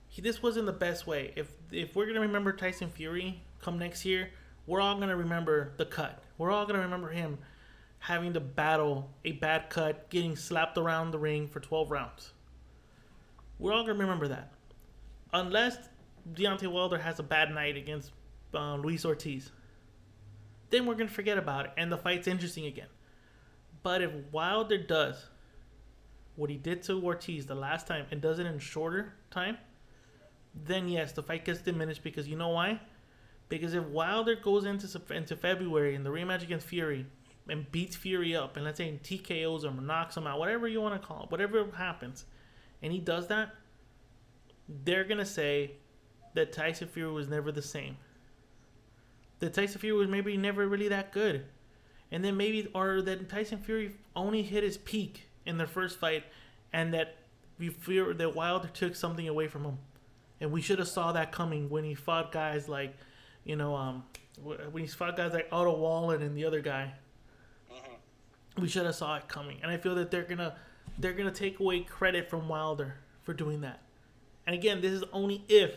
[0.09, 1.33] He, this wasn't the best way.
[1.35, 4.31] If if we're gonna remember Tyson Fury come next year,
[4.67, 6.23] we're all gonna remember the cut.
[6.39, 7.39] We're all gonna remember him
[8.01, 12.34] having to battle a bad cut, getting slapped around the ring for twelve rounds.
[13.59, 14.53] We're all gonna remember that,
[15.33, 15.77] unless
[16.33, 18.13] Deontay Wilder has a bad night against
[18.55, 19.51] uh, Luis Ortiz.
[20.71, 22.89] Then we're gonna forget about it, and the fight's interesting again.
[23.83, 25.27] But if Wilder does
[26.37, 29.59] what he did to Ortiz the last time and does it in shorter time,
[30.55, 32.81] then yes, the fight gets diminished because you know why?
[33.49, 37.07] Because if Wilder goes into into February in the rematch against Fury
[37.49, 40.81] and beats Fury up, and let's say TKOs him or knocks him out, whatever you
[40.81, 42.25] want to call it, whatever happens,
[42.85, 43.51] and he does that,
[44.85, 45.73] they're gonna say
[46.35, 47.97] that Tyson Fury was never the same.
[49.41, 51.45] That Tyson Fury was maybe never really that good,
[52.13, 56.25] and then maybe or that Tyson Fury only hit his peak in their first fight,
[56.73, 57.17] and that
[57.59, 59.79] we fear that Wilder took something away from him,
[60.41, 62.95] and we should have saw that coming when he fought guys like,
[63.45, 64.05] you know, um,
[64.43, 66.93] wh- when he fought guys like Otto Wallin and the other guy.
[68.57, 70.55] We should have saw it coming, and I feel that they're gonna
[70.99, 73.83] they're gonna take away credit from Wilder for doing that.
[74.47, 75.77] And again, this is only if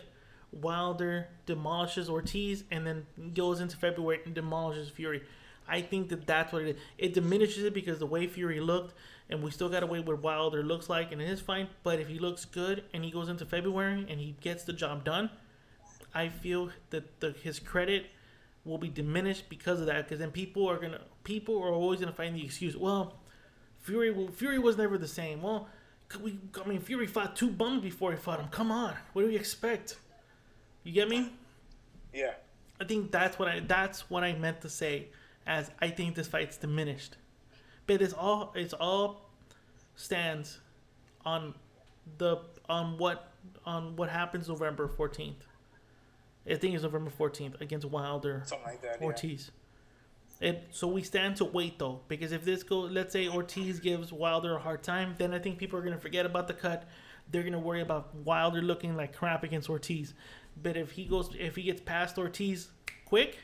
[0.52, 5.22] Wilder demolishes Ortiz and then goes into February and demolishes Fury.
[5.68, 6.82] I think that that's what it is.
[6.96, 8.94] It diminishes it because the way Fury looked,
[9.28, 11.68] and we still got to wait what Wilder looks like and it is fine.
[11.82, 15.04] But if he looks good and he goes into February and he gets the job
[15.04, 15.30] done,
[16.14, 18.06] I feel that the, his credit
[18.64, 20.04] will be diminished because of that.
[20.04, 22.76] Because then people are gonna people are always gonna find the excuse.
[22.76, 23.18] Well,
[23.80, 25.42] Fury Fury was never the same.
[25.42, 25.68] Well,
[26.08, 26.38] could we?
[26.62, 28.48] I mean, Fury fought two bums before he fought him.
[28.48, 29.96] Come on, what do we expect?
[30.84, 31.32] You get me?
[32.12, 32.32] Yeah.
[32.80, 35.08] I think that's what I that's what I meant to say
[35.46, 37.16] as I think this fight's diminished.
[37.86, 39.30] But it's all it's all
[39.96, 40.58] stands
[41.24, 41.54] on
[42.18, 43.32] the on what
[43.66, 45.44] on what happens November fourteenth.
[46.48, 48.98] I think it's November fourteenth against Wilder Something like that.
[49.00, 49.06] Yeah.
[50.40, 54.12] It, so we stand to wait though, because if this goes, let's say Ortiz gives
[54.12, 56.84] Wilder a hard time, then I think people are gonna forget about the cut.
[57.30, 60.14] They're gonna worry about Wilder looking like crap against Ortiz.
[60.62, 62.68] But if he goes, if he gets past Ortiz
[63.04, 63.38] quick,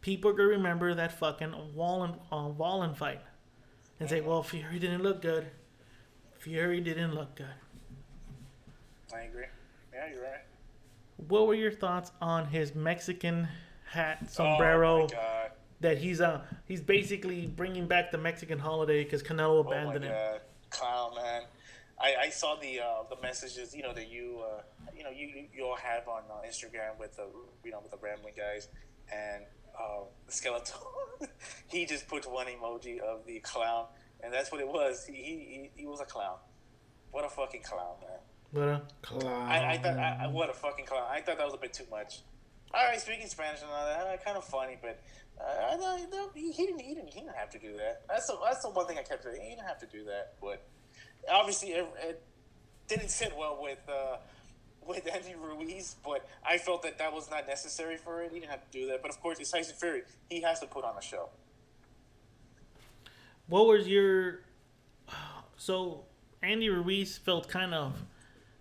[0.00, 3.20] people are gonna remember that fucking Wallin uh, Wallin fight,
[4.00, 5.46] and say, "Well, Fury didn't look good.
[6.38, 7.46] Fury didn't look good."
[9.14, 9.44] I agree.
[9.92, 10.40] Yeah, you're right.
[11.28, 13.46] What were your thoughts on his Mexican
[13.86, 15.00] hat Oh sombrero?
[15.02, 15.41] my god.
[15.82, 19.94] That he's uh he's basically bringing back the Mexican holiday because Canelo abandoned Oh my
[19.96, 20.08] abandoned it.
[20.10, 20.40] god.
[20.70, 21.42] Clown man.
[22.00, 24.62] I, I saw the uh, the messages you know that you uh,
[24.96, 27.26] you know you you- you all have on uh, Instagram with the
[27.64, 28.68] you know with the rambling guys
[29.12, 29.44] and
[29.78, 30.74] uh, the skeleton.
[31.68, 33.86] he just put one emoji of the clown
[34.24, 35.04] and that's what it was.
[35.06, 36.36] He he, he, he was a clown.
[37.10, 38.18] What a fucking clown, man.
[38.54, 39.50] But uh, Clown.
[39.50, 41.06] I, I thought, I, I- what a fucking clown.
[41.10, 42.20] I thought that was a bit too much.
[42.74, 44.98] All right, speaking Spanish and all that, uh, kind of funny, but
[45.40, 48.02] I no, he, he didn't, he didn't, he didn't have to do that.
[48.08, 49.40] That's the, that's the one thing I kept saying.
[49.40, 50.62] He didn't have to do that, but
[51.30, 52.22] obviously it, it
[52.88, 54.16] didn't sit well with uh,
[54.86, 55.96] with Andy Ruiz.
[56.04, 58.32] But I felt that that was not necessary for it.
[58.32, 59.02] He didn't have to do that.
[59.02, 60.02] But of course, it's Tyson Fury.
[60.28, 61.28] He has to put on a show.
[63.48, 64.40] what was your
[65.56, 66.04] so
[66.42, 68.02] Andy Ruiz felt kind of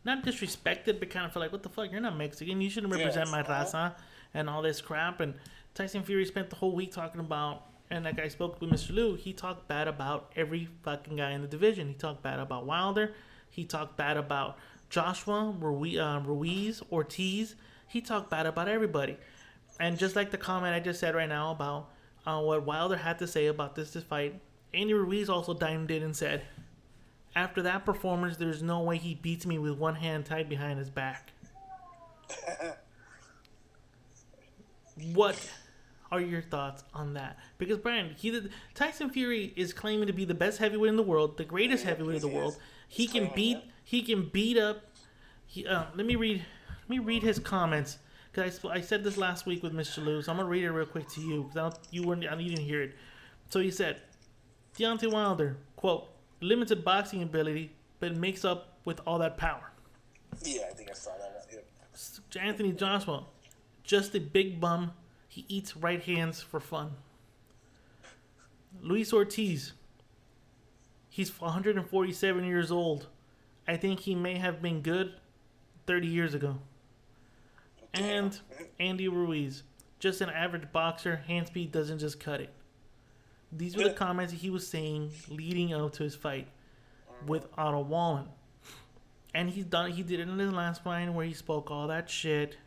[0.04, 1.92] not disrespected, but kind of felt like, what the fuck?
[1.92, 2.62] You're not Mexican.
[2.62, 3.94] You shouldn't represent Yes, my raza
[4.34, 5.20] and all this crap.
[5.20, 5.36] And
[5.74, 7.68] Tyson Fury spent the whole week talking about.
[7.90, 8.92] And like I spoke with Mr.
[8.92, 11.90] Lou, he talked bad about every fucking guy in the division.
[11.90, 13.14] He talked bad about Wilder.
[13.50, 14.58] He talked bad about
[14.92, 17.56] Joshua Ruiz, uh, Ruiz Ortiz,
[17.88, 19.18] he talked bad about everybody.
[19.80, 21.90] And just like the comment I just said right now about
[22.26, 24.40] uh, what Wilder had to say about this, this fight,
[24.74, 26.44] Andy Ruiz also dimed in and said,
[27.36, 30.90] after that performance, there's no way he beats me with one hand tied behind his
[30.90, 31.32] back.
[35.14, 35.38] what
[36.12, 37.38] are your thoughts on that?
[37.58, 41.04] Because Brian, he did, Tyson Fury is claiming to be the best heavyweight in the
[41.04, 42.58] world, the greatest heavyweight in the world.
[42.88, 44.84] He can beat he can beat up.
[45.46, 46.46] He, uh, let me read
[46.82, 47.98] let me read his comments
[48.32, 50.04] because I, I said this last week with Mr.
[50.04, 52.66] Lou, so I'm gonna read it real quick to you because you weren't you didn't
[52.66, 52.96] hear it.
[53.50, 54.02] So he said,
[54.78, 56.10] Deontay Wilder quote
[56.42, 59.72] limited boxing ability, but makes up with all that power.
[60.44, 61.48] Yeah, I think I saw that.
[61.52, 62.42] Yeah.
[62.42, 63.26] Anthony Joshua,
[63.84, 64.94] just a big bum.
[65.32, 66.92] He eats right hands for fun.
[68.82, 69.72] Luis Ortiz,
[71.10, 73.08] he's 147 years old.
[73.66, 75.14] I think he may have been good
[75.88, 76.58] 30 years ago.
[77.94, 78.38] And
[78.78, 79.64] Andy Ruiz,
[80.00, 81.24] just an average boxer.
[81.28, 82.50] Hand speed doesn't just cut it.
[83.54, 86.50] These were the comments he was saying leading up to his fight
[87.26, 88.28] with Otto Wallin.
[89.34, 89.92] And he's done.
[89.92, 92.58] He did it in his last fight where he spoke all that shit.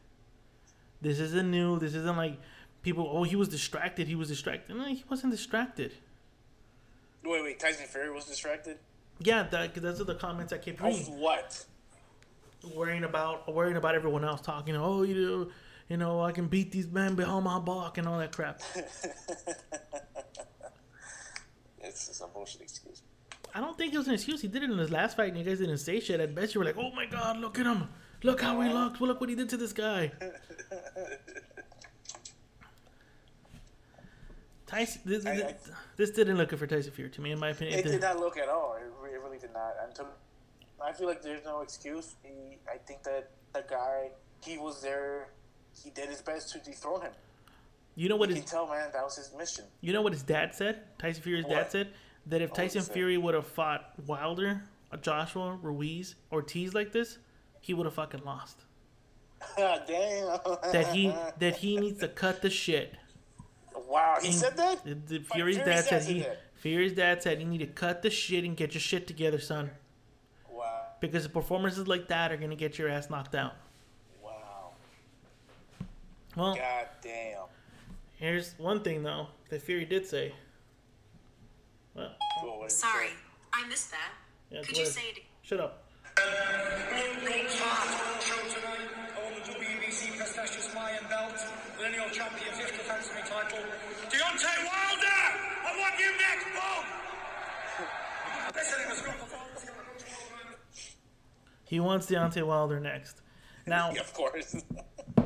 [1.05, 1.79] This isn't new.
[1.79, 2.39] This isn't like
[2.83, 3.07] people.
[3.13, 4.09] Oh, he was distracted.
[4.09, 4.75] He was distracted.
[4.75, 5.93] No, he wasn't distracted.
[7.23, 7.61] Wait, wait.
[7.61, 8.79] Tyson Fury was distracted.
[9.21, 11.03] Yeah, that, those are the comments I kept reading.
[11.03, 11.67] Of what?
[12.75, 14.75] Worrying about worrying about everyone else talking.
[14.77, 15.49] Oh, you know,
[15.91, 18.63] you know, I can beat these men behind my back and all that crap.
[21.87, 23.03] It's just a bullshit excuse.
[23.55, 24.41] I don't think it was an excuse.
[24.41, 26.19] He did it in his last fight, and you guys didn't say shit.
[26.19, 27.89] At best, you were like, "Oh my god, look at him!
[28.25, 29.01] Look how he looked!
[29.01, 30.11] Look what he did to this guy."
[34.67, 37.39] Tyson, this, I- this, I- this didn't look good for Tyson Fury to me, in
[37.39, 37.79] my opinion.
[37.79, 38.77] It did not look at all.
[38.77, 39.75] It, really did not.
[39.83, 40.07] And to,
[40.83, 42.15] I feel like there's no excuse.
[42.23, 44.09] He, I think that the guy,
[44.43, 45.29] he was there.
[45.83, 47.13] He did his best to dethrone him.
[47.97, 48.89] You know what You his can tell, man.
[48.93, 49.65] That was his mission.
[49.81, 50.83] You know what his dad said?
[50.99, 51.89] Tyson Fury's dad said
[52.27, 52.83] that if What he Tyson?
[52.93, 54.63] Fury would have fought Wilder,
[55.03, 57.19] Joshua, Ruiz, Ortiz like this,
[57.65, 58.59] he would have fucking lost.
[59.57, 60.39] Damn.
[60.71, 62.93] That he that he needs to cut the shit.
[63.89, 64.85] Wow, he said that.
[64.85, 66.41] The, the Fury's Fury's dad dad said said he that.
[66.57, 69.71] Fury's dad said you need to cut the shit and get your shit together, son.
[70.51, 70.89] Wow.
[71.01, 73.55] Because performances like that are gonna get your ass knocked out.
[74.23, 74.73] Wow.
[76.37, 77.45] Well, God damn.
[78.17, 80.35] here's one thing though that Fury did say.
[81.95, 82.11] Well,
[82.43, 83.09] Well, what did he Sorry.
[83.55, 84.11] I missed that.
[84.51, 85.84] yeah, Could you say it Shut up.
[88.21, 88.89] Show tonight.
[89.47, 91.35] The WBC prestigious Mayan belt,
[91.81, 93.59] lineal champion, fifth defense of title.
[94.09, 95.23] Deontay Wilder!
[95.65, 96.85] I want you next, boom!
[98.55, 99.71] Listen, it was good performance.
[101.65, 103.21] He wants Deontay Wilder next.
[103.67, 104.57] Now, of course.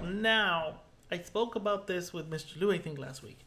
[0.05, 0.81] Now,
[1.11, 2.59] I spoke about this with Mr.
[2.59, 3.41] Lou, I think, last week.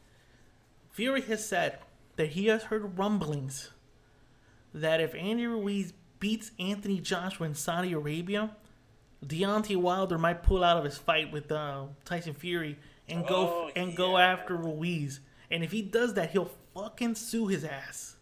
[0.92, 1.80] Fury has said
[2.18, 3.72] that he has heard rumblings
[4.74, 8.56] that if Andy Ruiz beats Anthony Joshua in Saudi Arabia,
[9.26, 13.72] Deontay Wilder might pull out of his fight with uh, Tyson Fury and go Oh,
[13.76, 15.20] and go after Ruiz.
[15.52, 18.16] And if he does that, he'll fucking sue his ass.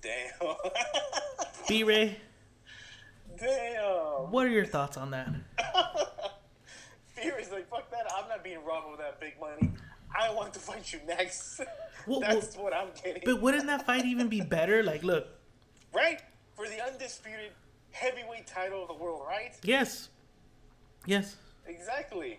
[0.00, 0.30] damn.
[1.68, 2.16] B Ray,
[3.38, 4.30] damn.
[4.30, 5.28] what are your thoughts on that?
[7.14, 8.06] Fury's like, fuck that.
[8.16, 9.72] I'm not being robbed with that big money.
[10.18, 11.60] I want to fight you next.
[12.06, 13.22] Well, That's well, what I'm getting.
[13.24, 14.82] But wouldn't that fight even be better?
[14.82, 15.26] Like, look,
[15.92, 16.20] right?
[16.56, 17.52] For the undisputed
[17.92, 19.54] heavyweight title of the world, right?
[19.62, 20.08] yes,
[21.06, 21.36] yes.
[21.66, 22.38] Exactly.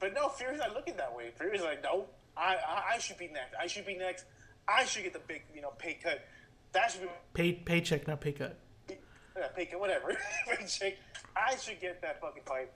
[0.00, 1.30] But no, Fury's not looking that way.
[1.36, 2.06] Fury's like, no,
[2.36, 3.54] I, I, I should be next.
[3.60, 4.24] I should be next.
[4.68, 6.24] I should get the big, you know, pay cut.
[6.72, 8.58] That should be Pay paycheck, not pay cut.
[8.90, 10.16] uh, pay cut, whatever.
[10.46, 10.98] Paycheck.
[11.34, 12.70] I should get that fucking fight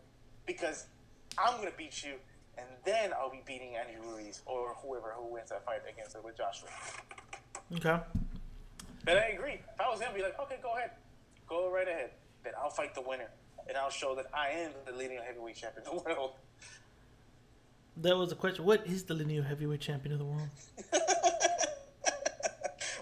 [0.46, 0.86] because
[1.38, 2.14] I'm gonna beat you,
[2.56, 6.36] and then I'll be beating Andy Ruiz or whoever who wins that fight against with
[6.36, 6.68] Joshua.
[7.76, 7.98] Okay.
[9.04, 9.60] But I agree.
[9.74, 10.90] If I was him, I'd be like, okay, go ahead,
[11.48, 12.10] go right ahead.
[12.44, 13.28] Then I'll fight the winner,
[13.68, 16.32] and I'll show that I am the leading heavyweight champion of the world.
[17.98, 18.64] That was a question.
[18.64, 20.48] What is the lineal heavyweight champion of the world?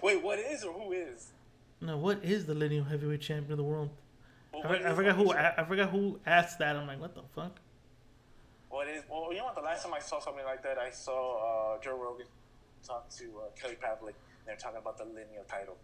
[0.03, 1.27] Wait, what is or who is?
[1.79, 3.89] No, what is the lineal heavyweight champion of the world?
[4.53, 6.75] Well, I, I forgot who I, I forgot who asked that.
[6.75, 7.59] I'm like, what the fuck?
[8.69, 9.03] What is?
[9.09, 9.55] Well, you know what?
[9.55, 12.27] The last time I saw something like that, I saw uh, Joe Rogan
[12.85, 14.13] talk to uh, Kelly Pavlik.
[14.13, 15.77] And they're talking about the lineal title.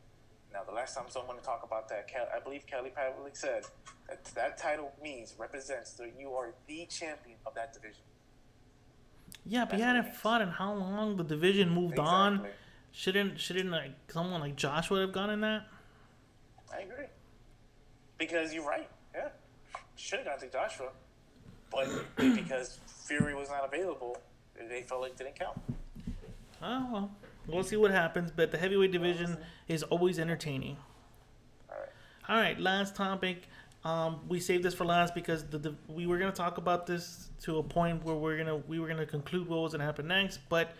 [0.54, 3.66] Now, the last time someone talked about that, I believe Kelly Pavlik said
[4.10, 8.04] that that title means represents that you are the champion of that division.
[9.45, 11.18] Yeah, but he That's what it hadn't fought in how long?
[11.18, 12.34] The division moved on.
[12.34, 12.52] Exactly.
[12.91, 15.68] Shouldn't shouldn't like someone like Joshua have gone in that?
[16.74, 17.06] I agree.
[18.18, 18.89] Because you're right.
[19.14, 19.30] Yeah.
[19.95, 20.89] should have gone to Joshua,
[21.72, 24.18] but because Fury was not available,
[24.70, 25.60] they felt like it didn't count.
[26.62, 27.12] Oh well,
[27.48, 28.32] we'll see what happens.
[28.36, 29.38] But the heavyweight division
[29.68, 30.78] is always entertaining.
[31.70, 31.89] All right.
[32.30, 33.43] All right, last topic.
[33.84, 37.30] Um, we saved this for last because the, the we were gonna talk about this
[37.43, 40.39] to a point where we're gonna we were gonna conclude what was gonna happen next,
[40.50, 40.72] but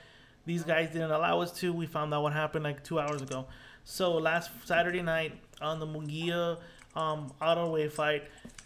[0.46, 1.72] these guys didn't allow us to.
[1.72, 3.46] We found out what happened like two hours ago.
[3.84, 6.58] So last Saturday night on the Munguia
[6.96, 8.24] um, Allotey fight,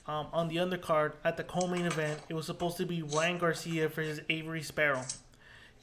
[0.08, 3.88] um, on the undercard at the co-main event, it was supposed to be Ryan Garcia
[3.90, 5.04] versus Avery Sparrow.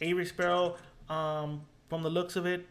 [0.01, 0.77] Avery Sparrow,
[1.09, 2.67] um, from the looks of it,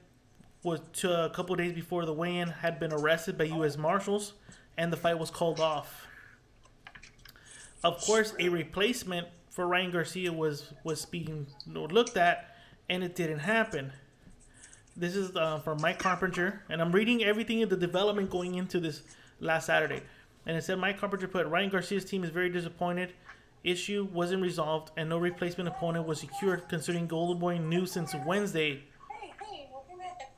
[0.64, 3.78] was to a couple days before the weigh-in had been arrested by U.S.
[3.78, 4.34] Marshals,
[4.78, 6.08] and the fight was called off.
[7.84, 12.56] Of course, a replacement for Ryan Garcia was was being looked at,
[12.90, 13.92] and it didn't happen.
[14.96, 18.80] This is uh, from Mike Coppinger, and I'm reading everything in the development going into
[18.80, 19.04] this
[19.40, 20.02] last Saturday.
[20.46, 23.14] And it said Mike Coppinger put Ryan Garcia's team is very disappointed.
[23.64, 26.68] Issue wasn't resolved, and no replacement opponent was secured.
[26.70, 28.84] Considering Golden Boy knew since Wednesday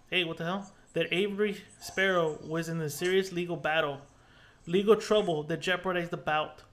[0.10, 0.72] hey, what the hell?
[0.94, 4.02] That Avery Sparrow was in a serious legal battle,
[4.66, 6.64] legal trouble that jeopardized the bout.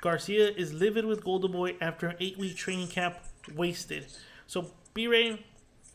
[0.00, 3.16] Garcia is livid with Golden Boy after an eight-week training camp
[3.54, 4.06] wasted.
[4.46, 5.44] So, B-Ray,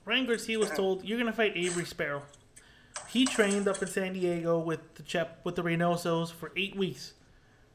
[0.05, 2.21] Ryan Garcia was told you're gonna fight Avery Sparrow.
[3.09, 7.13] He trained up in San Diego with the Chep with the Reynosos for eight weeks.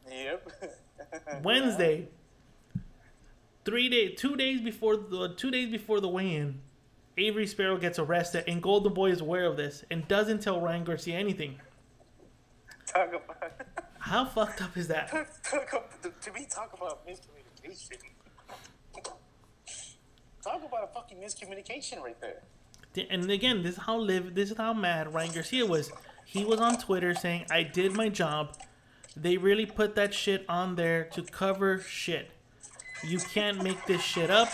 [0.08, 0.50] Yep.
[1.42, 2.08] Wednesday,
[3.64, 6.60] three days, two days before the two days before the weigh-in,
[7.16, 10.84] Avery Sparrow gets arrested, and Golden Boy is aware of this and doesn't tell Ryan
[10.84, 11.60] Garcia anything.
[12.86, 13.52] talk about
[13.98, 15.10] How fucked up is that?
[15.44, 17.98] talk about, to me talk about miscommunication.
[20.42, 22.42] Talk about a fucking miscommunication right there.
[23.10, 24.34] And again, this is how live.
[24.34, 25.92] This is how mad Ryan Garcia was.
[26.24, 28.56] He was on Twitter saying, "I did my job."
[29.16, 32.30] They really put that shit on there to cover shit.
[33.04, 34.48] You can't make this shit up.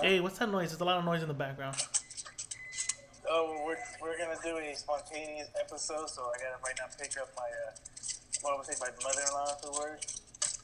[0.00, 0.70] Hey, what's that noise?
[0.70, 1.76] There's a lot of noise in the background.
[3.30, 7.30] Oh, we're, we're gonna do a spontaneous episode, so I gotta right now pick up
[7.36, 7.72] my uh,
[8.42, 10.00] what I would say my mother-in-law for work.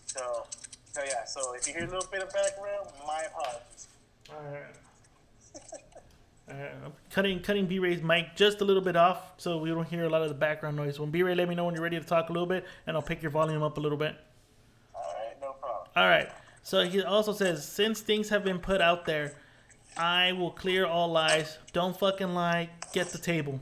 [0.07, 0.45] So,
[0.93, 1.25] so yeah.
[1.25, 3.89] So if you hear a little bit of background, my apologies.
[4.31, 4.75] Alright,
[6.85, 10.05] I'm cutting cutting B Ray's mic just a little bit off so we don't hear
[10.05, 10.99] a lot of the background noise.
[10.99, 12.97] When B Ray, let me know when you're ready to talk a little bit, and
[12.97, 14.17] I'll pick your volume up a little bit.
[14.95, 15.89] All right, no problem.
[15.97, 16.29] All right.
[16.69, 19.33] So he also says, since things have been put out there,
[19.97, 21.57] I will clear all lies.
[21.73, 22.69] Don't fucking lie.
[22.93, 23.59] Get the table.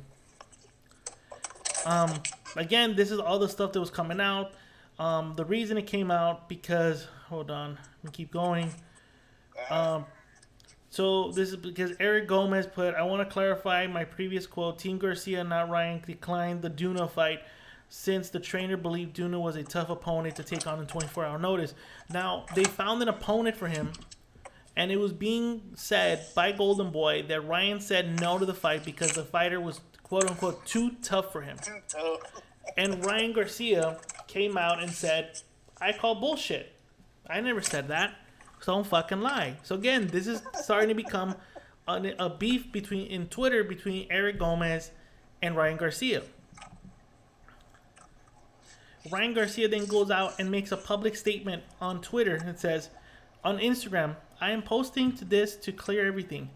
[1.85, 2.15] Um,
[2.57, 4.55] again, this is all the stuff that was coming out.
[4.99, 8.75] Um, the reason it came out because hold on, let me keep going.
[9.71, 10.05] Um,
[10.91, 14.81] so this is because Eric Gomez put, I want to clarify my previous quote.
[14.81, 17.39] Team Garcia, not Ryan, declined the Duno fight
[17.89, 21.39] since the trainer believed Duno was a tough opponent to take on in 24 hour
[21.39, 21.75] notice.
[22.11, 23.93] Now, they found an opponent for him,
[24.77, 28.85] and it was being said by Golden Boy that Ryan said no to the fight
[28.85, 31.57] because the fighter was quote unquote too tough for him.
[31.87, 32.21] So,
[32.77, 35.41] And Ryan Garcia came out and said,
[35.81, 36.73] I call bullshit.
[37.29, 38.15] I never said that.
[38.61, 39.57] So don't fucking lie.
[39.63, 41.35] So again, this is starting to become
[41.87, 44.91] a, a beef between in Twitter between Eric Gomez
[45.43, 46.23] and Ryan Garcia.
[49.11, 52.91] Ryan Garcia then goes out and makes a public statement on Twitter and says,
[53.45, 56.51] On Instagram, I am posting to this to clear everything.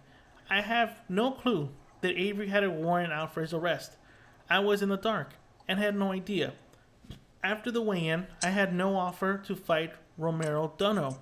[0.48, 1.70] I have no clue
[2.00, 3.96] that Avery had a warrant out for his arrest.
[4.48, 5.34] I was in the dark
[5.68, 6.54] and had no idea.
[7.42, 11.18] After the weigh in, I had no offer to fight Romero Duno.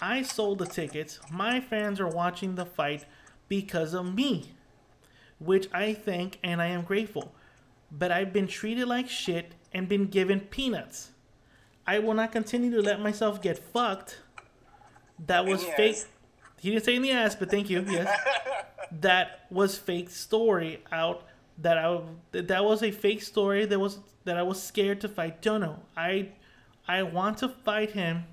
[0.00, 1.18] I sold the tickets.
[1.30, 3.06] My fans are watching the fight
[3.48, 4.52] because of me,
[5.38, 7.34] which I thank and I am grateful.
[7.90, 11.10] But I've been treated like shit and been given peanuts.
[11.86, 14.20] I will not continue to let myself get fucked.
[15.26, 15.96] That was fake.
[15.96, 16.06] ass.
[16.60, 17.84] He didn't say in the ass, but thank you.
[17.86, 18.08] Yes,
[19.00, 21.24] that was fake story out.
[21.58, 22.00] That I
[22.32, 23.66] that was a fake story.
[23.66, 25.80] That was that I was scared to fight Duno.
[25.96, 26.30] I
[26.88, 28.24] I want to fight him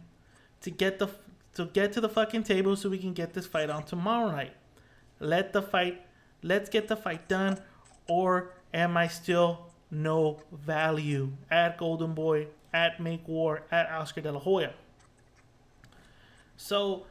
[0.61, 1.09] to get the
[1.55, 4.53] to get to the fucking table so we can get this fight on tomorrow night.
[5.19, 6.01] Let the fight
[6.41, 7.59] let's get the fight done
[8.07, 14.31] or am I still no value at Golden Boy, at Make War, at Oscar De
[14.31, 14.73] La Hoya?
[16.57, 17.05] So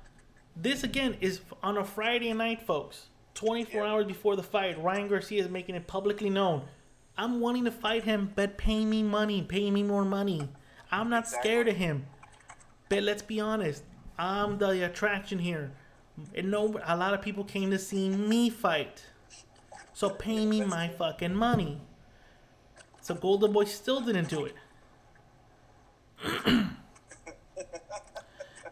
[0.56, 3.06] this again is on a Friday night, folks.
[3.34, 6.62] 24 hours before the fight, Ryan Garcia is making it publicly known.
[7.16, 10.48] I'm wanting to fight him, but pay me money, pay me more money.
[10.90, 12.06] I'm not scared of him.
[12.88, 13.84] But let's be honest,
[14.18, 15.70] I'm the attraction here.
[16.34, 19.04] And no, a lot of people came to see me fight.
[19.92, 21.80] So pay me my fucking money.
[23.10, 24.54] So Golden Boy still didn't do it.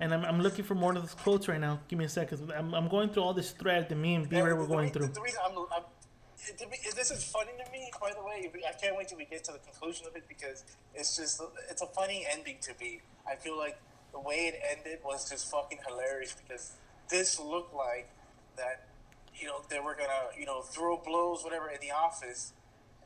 [0.00, 1.80] and I'm, I'm looking for more of those quotes right now.
[1.88, 2.52] Give me a second.
[2.56, 5.08] I'm, I'm going through all this thread that me and B Ray were going through.
[5.08, 5.82] The reason I'm, I'm
[6.46, 8.48] it- to me- this is funny to me, by the way.
[8.64, 10.62] I can't wait till we get to the conclusion of it because
[10.94, 13.00] it's just it's a funny ending to me.
[13.28, 13.76] I feel like
[14.12, 16.74] the way it ended was just fucking hilarious because
[17.10, 18.08] this looked like
[18.56, 18.86] that
[19.34, 22.52] you know they were gonna you know throw blows whatever in the office,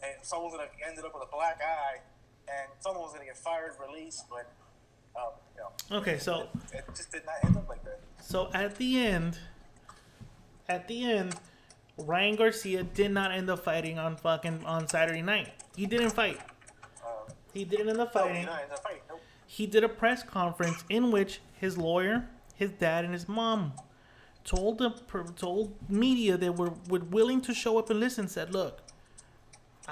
[0.03, 2.01] and someone's gonna ended up with a black eye,
[2.49, 4.53] and someone was gonna get fired, released, but
[5.17, 8.01] um, you know Okay, so it just did not end up like that.
[8.21, 9.39] So at the end,
[10.69, 11.35] at the end,
[11.99, 15.53] Ryan Garcia did not end up fighting on fucking on Saturday night.
[15.77, 16.41] He didn't fight.
[17.53, 18.43] He didn't end up fighting.
[18.43, 19.21] in the fight, nope.
[19.47, 23.75] He did a press conference in which his lawyer, his dad, and his mom
[24.45, 24.91] told the
[25.37, 28.29] told media that were, were willing to show up and listen.
[28.29, 28.81] Said, "Look,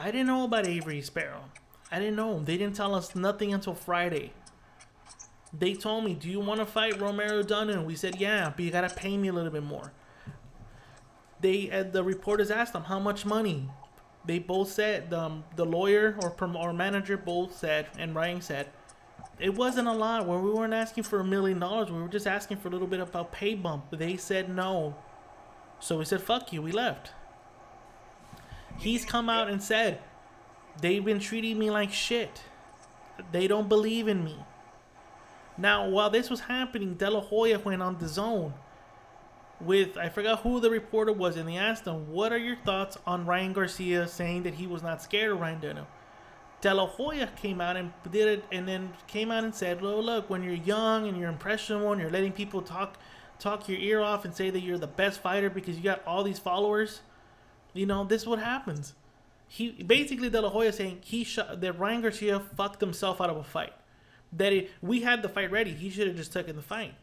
[0.01, 1.44] I didn't know about Avery Sparrow.
[1.92, 2.40] I didn't know.
[2.42, 4.32] They didn't tell us nothing until Friday.
[5.53, 8.70] They told me, "Do you want to fight Romero Duno?" We said, "Yeah, but you
[8.70, 9.92] gotta pay me a little bit more."
[11.40, 13.68] They uh, the reporters asked them how much money.
[14.24, 18.68] They both said um, the lawyer or prom- or manager both said, and Ryan said,
[19.38, 20.26] it wasn't a lot.
[20.26, 22.86] Where we weren't asking for a million dollars, we were just asking for a little
[22.86, 23.86] bit about pay bump.
[23.90, 24.94] They said no,
[25.78, 26.62] so we said fuck you.
[26.62, 27.12] We left.
[28.81, 30.01] He's come out and said
[30.81, 32.43] they've been treating me like shit.
[33.31, 34.39] They don't believe in me.
[35.59, 38.55] Now, while this was happening, De La Hoya went on the DAZN
[39.61, 42.97] with I forgot who the reporter was, and they asked him, "What are your thoughts
[43.07, 45.87] on Ryan Garcia saying that he was not scared of Ryan Duno?"
[46.62, 50.03] De La Hoya came out and did it, and then came out and said, "Look,
[50.05, 52.97] look, when you're young and you're impressionable and you're letting people talk,
[53.39, 56.22] talk your ear off and say that you're the best fighter because you got all
[56.22, 57.03] these followers,
[57.73, 58.95] you know, this is what happens."
[59.53, 63.37] He basically De La Hoya saying he shot that Ryan Garcia fucked himself out of
[63.37, 63.73] a fight.
[64.33, 66.95] That it, we had the fight ready, he should have just taken the fight,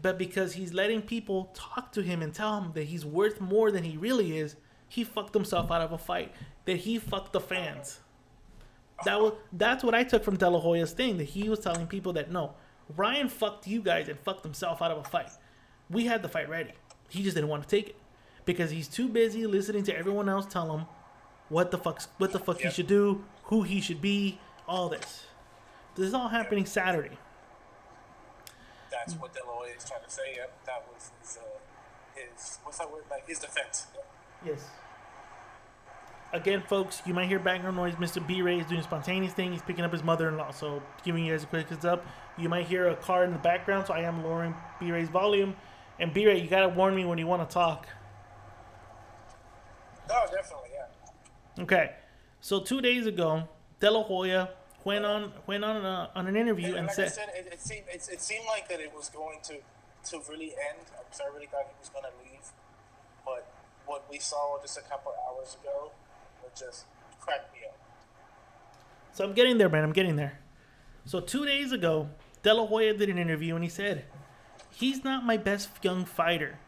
[0.00, 3.72] but because he's letting people talk to him and tell him that he's worth more
[3.72, 4.54] than he really is,
[4.88, 6.32] he fucked himself out of a fight.
[6.64, 7.98] That he fucked the fans.
[9.04, 11.18] That was that's what I took from De La Hoya's thing.
[11.18, 12.54] That he was telling people that no,
[12.96, 15.30] Ryan fucked you guys and fucked himself out of a fight.
[15.90, 16.72] We had the fight ready.
[17.08, 17.96] He just didn't want to take it
[18.46, 20.86] because he's too busy listening to everyone else tell him
[21.50, 25.26] what the fuck what the fuck he should do, who he should be, all this.
[25.94, 27.18] This is all happening Saturday.
[28.90, 30.34] That's what Deloy is trying to say.
[30.36, 31.40] Yep, that was his, uh,
[32.14, 33.04] his what's that word?
[33.10, 33.86] Like his defense.
[33.94, 34.06] Yep.
[34.44, 34.64] Yes.
[36.32, 37.94] Again, folks, you might hear background noise.
[37.94, 38.24] Mr.
[38.26, 39.52] B Ray is doing a spontaneous thing.
[39.52, 40.50] He's picking up his mother in law.
[40.50, 42.04] So, giving you guys a quick heads up.
[42.36, 45.56] You might hear a car in the background, so I am lowering B Ray's volume.
[45.98, 47.86] And B Ray, you gotta warn me when you want to talk.
[50.08, 51.62] No, definitely, yeah.
[51.62, 51.92] Okay.
[52.40, 53.48] So two days ago,
[53.80, 54.50] De La Hoya
[54.84, 57.60] went on went on a, on an interview And, and like said, said, it, it
[57.60, 59.54] seemed it, it seemed like that it was going to
[60.10, 60.86] to really end.
[60.96, 62.52] I really thought he was going to leave,
[63.24, 63.50] but
[63.86, 65.90] what we saw just a couple hours ago,
[66.44, 66.84] it just
[67.20, 67.76] cracked me up.
[69.12, 69.82] So I'm getting there, man.
[69.82, 70.38] I'm getting there.
[71.04, 72.10] So two days ago,
[72.42, 74.04] De La Hoya did an interview and he said,
[74.70, 76.58] "He's not my best young fighter.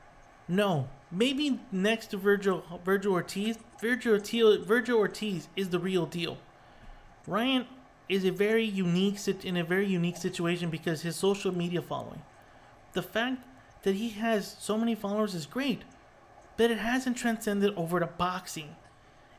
[0.48, 6.38] No, maybe next to Virgil Virgil Ortiz, Virgil Ortiz, Virgil Ortiz is the real deal.
[7.26, 7.66] Ryan
[8.08, 12.22] is a very unique in a very unique situation because his social media following.
[12.94, 13.42] The fact
[13.82, 15.82] that he has so many followers is great,
[16.56, 18.76] but it hasn't transcended over to boxing.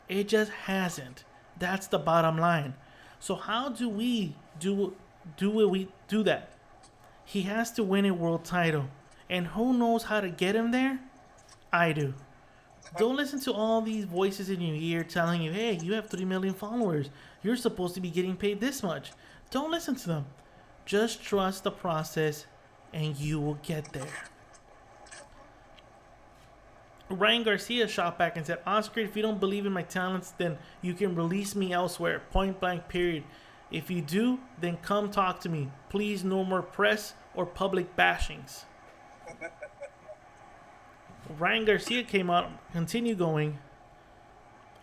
[0.07, 1.23] It just hasn't.
[1.57, 2.75] That's the bottom line.
[3.19, 4.95] So how do we do
[5.37, 6.51] do we do that?
[7.25, 8.85] He has to win a world title.
[9.29, 10.99] And who knows how to get him there?
[11.71, 12.13] I do.
[12.97, 16.25] Don't listen to all these voices in your ear telling you, hey, you have 3
[16.25, 17.09] million followers.
[17.43, 19.11] You're supposed to be getting paid this much.
[19.51, 20.25] Don't listen to them.
[20.85, 22.47] Just trust the process
[22.91, 24.07] and you will get there.
[27.09, 30.57] Ryan Garcia shot back and said, Oscar, if you don't believe in my talents, then
[30.81, 32.21] you can release me elsewhere.
[32.31, 33.23] Point blank, period.
[33.71, 35.69] If you do, then come talk to me.
[35.89, 38.65] Please, no more press or public bashings.
[41.37, 43.59] Ryan Garcia came out, continue going.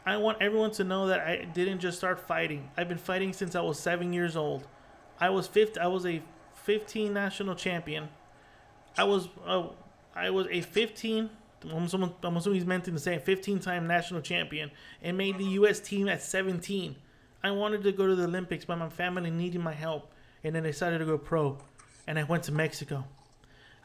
[0.07, 2.71] I want everyone to know that I didn't just start fighting.
[2.77, 4.67] I've been fighting since I was seven years old.
[5.19, 5.77] I was fifth.
[5.77, 6.23] I was a
[6.55, 8.09] 15 national champion.
[8.97, 9.69] I was uh,
[10.15, 11.29] I was a 15.
[11.65, 14.71] I'm assuming, I'm assuming he's meant to say 15 time national champion
[15.03, 15.81] and made the U.S.
[15.81, 16.95] team at 17.
[17.43, 20.13] I wanted to go to the Olympics, but my family needed my help,
[20.45, 21.59] and then I decided to go pro,
[22.07, 23.05] and I went to Mexico.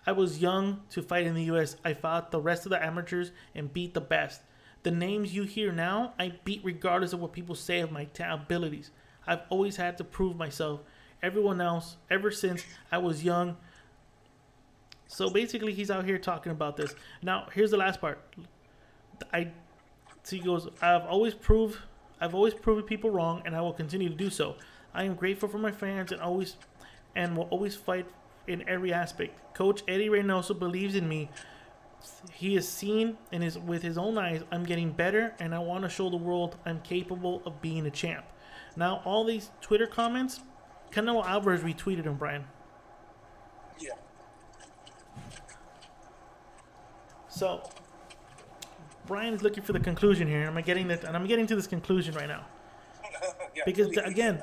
[0.05, 1.75] I was young to fight in the U.S.
[1.85, 4.41] I fought the rest of the amateurs and beat the best.
[4.83, 8.33] The names you hear now, I beat regardless of what people say of my ta-
[8.33, 8.91] abilities.
[9.27, 10.81] I've always had to prove myself.
[11.21, 13.57] Everyone else, ever since I was young,
[15.07, 16.95] So basically, he's out here talking about this.
[17.21, 18.19] Now, here's the last part.
[19.33, 19.51] I
[20.23, 20.67] so he goes.
[20.81, 21.77] I've always proved.
[22.19, 24.55] I've always proven people wrong, and I will continue to do so.
[24.93, 26.55] I am grateful for my fans, and always,
[27.15, 28.07] and will always fight
[28.47, 29.53] in every aspect.
[29.53, 31.29] Coach Eddie Reynoso believes in me.
[32.33, 34.41] He has seen and is with his own eyes.
[34.51, 37.91] I'm getting better, and I want to show the world I'm capable of being a
[37.91, 38.25] champ.
[38.75, 40.39] Now, all these Twitter comments,
[40.91, 42.45] Canelo Alvarez retweeted him, Brian.
[43.79, 43.91] Yeah.
[47.27, 47.69] So,
[49.05, 50.41] Brian is looking for the conclusion here.
[50.43, 52.45] Am I'm getting that, and I'm getting to this conclusion right now
[53.55, 53.97] yeah because please.
[53.99, 54.41] again,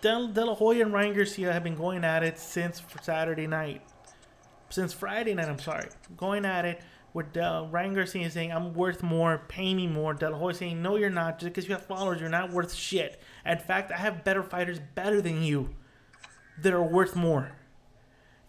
[0.00, 3.82] Del, De Hoya and Ryan Garcia have been going at it since Saturday night,
[4.68, 5.48] since Friday night.
[5.48, 6.80] I'm sorry, going at it.
[7.14, 11.08] With Del, Ryan Garcia saying, "I'm worth more, pay me more." De saying, "No, you're
[11.08, 11.38] not.
[11.38, 13.20] Just because you have followers, you're not worth shit.
[13.46, 15.74] In fact, I have better fighters, better than you,
[16.60, 17.52] that are worth more."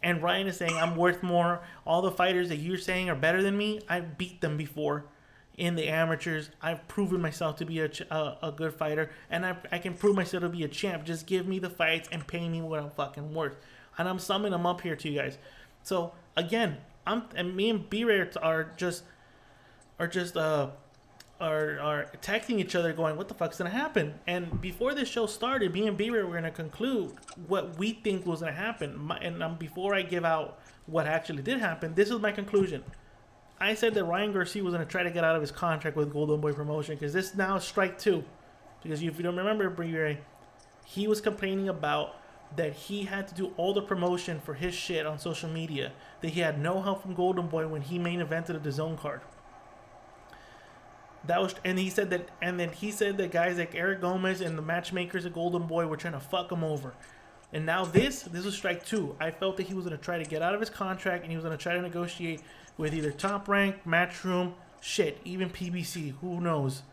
[0.03, 1.61] And Ryan is saying, I'm worth more.
[1.85, 5.05] All the fighters that you're saying are better than me, I beat them before
[5.57, 6.51] in the amateurs.
[6.61, 10.15] I've proven myself to be a, a, a good fighter, and I, I can prove
[10.15, 11.03] myself to be a champ.
[11.03, 13.55] Just give me the fights and pay me what I'm fucking worth.
[13.97, 15.39] And I'm summing them up here to you guys.
[15.81, 16.77] So again,
[17.07, 19.03] I'm and me and B Ray are just
[19.99, 20.69] are just uh
[21.41, 25.25] are are texting each other, going, "What the fuck's gonna happen?" And before this show
[25.25, 27.13] started, me and B Ray were gonna conclude
[27.47, 28.95] what we think was gonna happen.
[28.99, 32.83] My, and um, before I give out what actually did happen, this is my conclusion.
[33.59, 36.11] I said that Ryan Garcia was gonna try to get out of his contract with
[36.13, 38.23] Golden Boy Promotion because this now is strike two.
[38.83, 40.19] Because if you don't remember, B Ray,
[40.85, 42.15] he was complaining about
[42.55, 45.91] that he had to do all the promotion for his shit on social media.
[46.21, 49.21] That he had no help from Golden Boy when he main evented the DAZN card.
[51.25, 54.39] That was, and he said that, and then he said that guys like Eric Gomez
[54.39, 56.93] and the matchmakers at Golden Boy were trying to fuck him over.
[57.51, 59.15] And now this, this was strike two.
[59.19, 61.31] I felt that he was going to try to get out of his contract and
[61.31, 62.41] he was going to try to negotiate
[62.77, 66.13] with either Top Rank, Matchroom, shit, even PBC.
[66.21, 66.83] Who knows?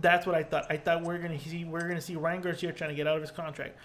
[0.00, 0.66] That's what I thought.
[0.70, 3.22] I thought we're gonna see we're gonna see Ryan Garcia trying to get out of
[3.22, 3.76] his contract.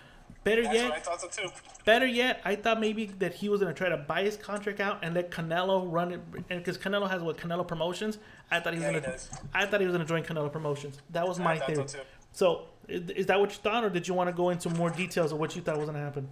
[0.43, 1.49] Better That's yet, I thought so too.
[1.85, 4.99] Better yet, I thought maybe that he was gonna try to buy his contract out
[5.03, 8.17] and let Canelo run it, and because Canelo has what Canelo Promotions,
[8.49, 9.29] I thought he was Yeah, gonna, does.
[9.53, 10.99] I thought he was gonna join Canelo Promotions.
[11.11, 11.87] That was my theory.
[11.87, 11.99] so.
[12.33, 15.33] So, is that what you thought, or did you want to go into more details
[15.33, 16.29] of what you thought was gonna happen?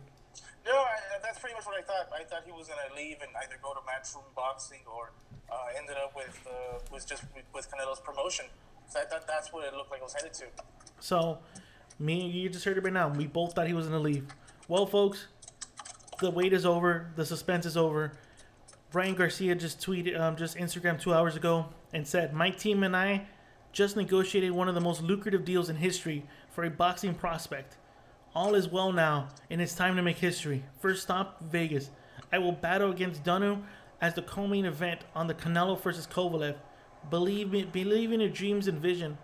[0.70, 2.14] No, I, that's pretty much what I thought.
[2.14, 5.12] I thought he was gonna leave and either go to Matchroom Boxing or
[5.52, 8.46] uh, ended up with uh, was just with, Canelo's promotion.
[8.88, 10.46] So I thought that's what it looked like it was headed to.
[11.00, 11.40] So,
[11.98, 13.10] me and you just heard it right now.
[13.10, 14.28] We both thought he was gonna leave.
[14.68, 15.26] Well, folks,
[16.20, 17.10] the wait is over.
[17.16, 18.12] The suspense is over.
[18.92, 22.96] Brian Garcia just tweeted, um, just Instagram two hours ago, and said, "My team and
[22.96, 23.26] I
[23.72, 27.78] just negotiated one of the most lucrative deals in history for a boxing prospect.
[28.36, 30.64] All is well now, and it's time to make history.
[30.80, 31.90] First stop, Vegas.
[32.32, 33.64] I will battle against Duno
[34.02, 36.56] as the co-main event on the Canelo versus Kovalev.
[37.10, 39.18] Believe me, believe in your dreams and vision,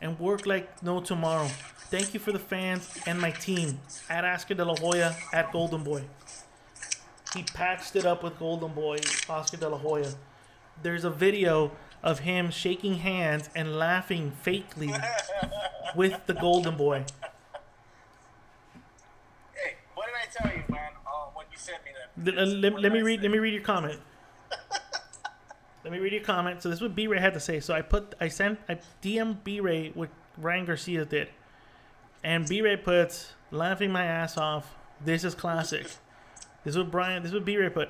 [0.00, 1.48] and work like no tomorrow.
[1.90, 5.82] Thank you for the fans and my team at Oscar De La Hoya at Golden
[5.82, 6.04] Boy.
[7.34, 8.98] He patched it up with Golden Boy,
[9.28, 10.12] Oscar De La Hoya.
[10.82, 14.92] There's a video of him shaking hands and laughing fakely
[15.96, 17.04] with the Golden Boy.
[19.54, 20.90] Hey, what did I tell you, man?
[21.06, 22.11] Uh, when you sent me that?
[22.24, 23.22] Let, uh, let- let me read.
[23.22, 24.00] Let me read your comment.
[25.84, 26.62] let me read your comment.
[26.62, 27.60] So this is what B Ray had to say.
[27.60, 31.28] So I put, I sent, I DM B Ray what Ryan Garcia did,
[32.22, 34.74] and B Ray puts laughing my ass off.
[35.04, 35.84] This is classic.
[36.64, 37.22] This is what Brian.
[37.22, 37.88] This is what B Ray put.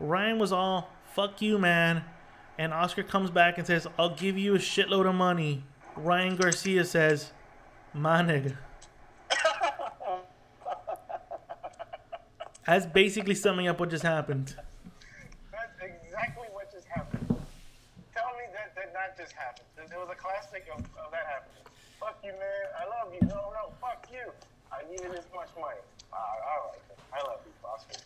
[0.00, 2.04] Ryan was all fuck you, man,
[2.58, 5.64] and Oscar comes back and says, "I'll give you a shitload of money."
[5.96, 7.32] Ryan Garcia says,
[7.92, 8.56] "My nigga."
[12.70, 14.54] That's basically summing up what just happened.
[15.50, 17.26] That's exactly what just happened.
[18.14, 19.66] Tell me that that not just happened.
[19.88, 21.64] There was a classic of, of that happening.
[21.98, 22.62] Fuck you, man.
[22.78, 23.26] I love you.
[23.26, 24.30] No, no, fuck you.
[24.70, 25.80] I needed this much money.
[26.12, 26.78] Uh, all right.
[27.12, 28.04] I love you, Oscar.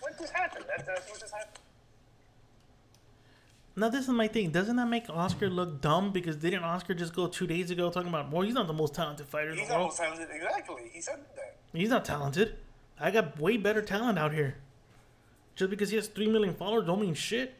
[0.00, 0.64] What just happened?
[0.76, 1.60] That, that's what just happened.
[3.76, 4.50] Now this is my thing.
[4.50, 6.10] Doesn't that make Oscar look dumb?
[6.10, 8.96] Because didn't Oscar just go two days ago talking about, well, he's not the most
[8.96, 9.82] talented fighter in He's the world.
[9.82, 10.28] almost talented.
[10.34, 10.90] Exactly.
[10.92, 11.58] He said that.
[11.72, 12.56] He's not talented.
[13.02, 14.54] I got way better talent out here.
[15.56, 17.54] Just because he has three million followers don't mean shit.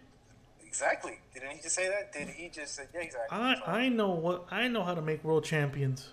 [0.65, 1.19] Exactly.
[1.35, 2.13] Didn't he just say that?
[2.13, 3.37] Did he just say, yeah, exactly.
[3.37, 6.13] I I know what I know how to make world champions.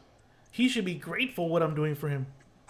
[0.51, 2.25] He should be grateful what I'm doing for him.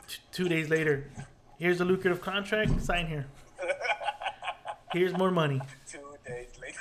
[0.07, 1.09] T- two days later,
[1.57, 2.81] here's a lucrative contract.
[2.81, 3.25] Sign here.
[4.91, 5.61] Here's more money.
[5.87, 6.77] Two days later.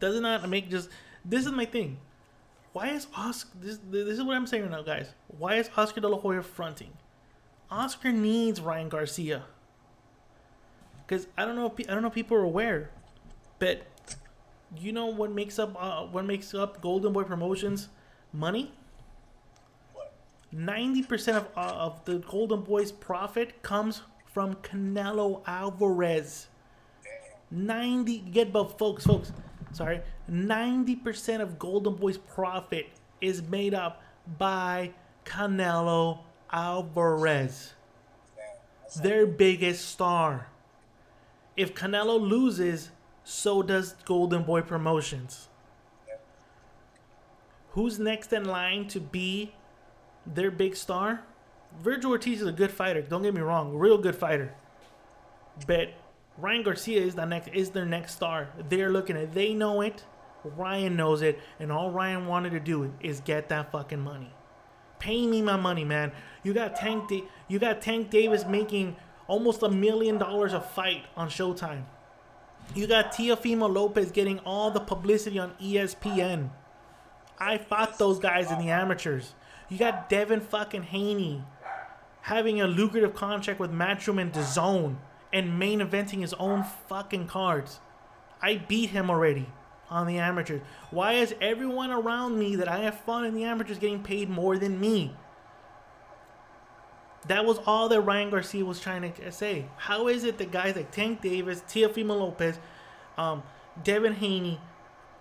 [0.00, 0.88] does it not make just
[1.24, 1.96] this is my thing
[2.72, 6.00] why is oscar this, this is what i'm saying right now guys why is oscar
[6.00, 6.90] de la hoya fronting
[7.72, 9.44] oscar needs ryan garcia
[11.12, 11.66] because I don't know.
[11.66, 12.08] if I don't know.
[12.08, 12.90] if People are aware,
[13.58, 13.82] but
[14.78, 17.88] you know what makes up uh, what makes up Golden Boy Promotions?
[18.32, 18.72] Money.
[20.50, 26.48] Ninety percent of uh, of the Golden Boy's profit comes from Canelo Alvarez.
[27.50, 29.32] Ninety get but folks, folks.
[29.72, 32.86] Sorry, ninety percent of Golden Boy's profit
[33.20, 34.02] is made up
[34.38, 34.92] by
[35.26, 36.20] Canelo
[36.52, 37.72] Alvarez,
[39.00, 40.48] their biggest star.
[41.56, 42.90] If Canelo loses,
[43.24, 45.48] so does Golden Boy Promotions.
[47.70, 49.54] Who's next in line to be
[50.26, 51.22] their big star?
[51.80, 53.00] Virgil Ortiz is a good fighter.
[53.00, 54.54] Don't get me wrong, real good fighter.
[55.66, 55.94] But
[56.36, 58.50] Ryan Garcia is the next is their next star.
[58.68, 59.32] They're looking at.
[59.32, 60.04] They know it.
[60.44, 64.32] Ryan knows it, and all Ryan wanted to do is get that fucking money.
[65.02, 66.12] Pay me my money, man.
[66.44, 67.08] You got Tank.
[67.08, 68.94] Da- you got Tank Davis making
[69.26, 71.82] almost a million dollars a fight on Showtime.
[72.76, 76.50] You got Teofimo Lopez getting all the publicity on ESPN.
[77.36, 79.34] I fought those guys in the amateurs.
[79.68, 81.42] You got Devin fucking Haney
[82.20, 84.98] having a lucrative contract with Matchroom and DAZN
[85.32, 87.80] and main eventing his own fucking cards.
[88.40, 89.48] I beat him already
[89.92, 90.62] on the amateurs.
[90.90, 94.58] Why is everyone around me that I have fun in the amateurs getting paid more
[94.58, 95.14] than me?
[97.28, 99.66] That was all that Ryan Garcia was trying to say.
[99.76, 102.58] How is it that guys like Tank Davis, Teofimo Lopez,
[103.16, 103.44] um,
[103.84, 104.60] Devin Haney,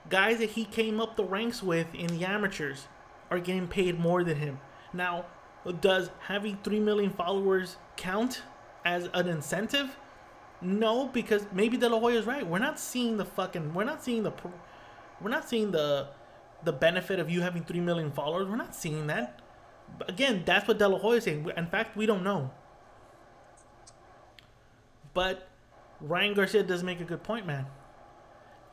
[0.09, 2.87] guys that he came up the ranks with in the amateurs,
[3.29, 4.59] are getting paid more than him?
[4.93, 5.25] Now,
[5.79, 8.41] does having 3 million followers count
[8.83, 9.95] as an incentive?
[10.61, 12.45] No, because maybe De La right.
[12.45, 13.73] We're not seeing the fucking.
[13.73, 14.31] We're not seeing the.
[15.19, 16.09] We're not seeing the,
[16.63, 18.47] the benefit of you having three million followers.
[18.47, 19.39] We're not seeing that.
[20.07, 21.51] Again, that's what De La Hoya is saying.
[21.57, 22.51] In fact, we don't know.
[25.13, 25.47] But
[25.99, 27.65] Ryan Garcia does make a good point, man.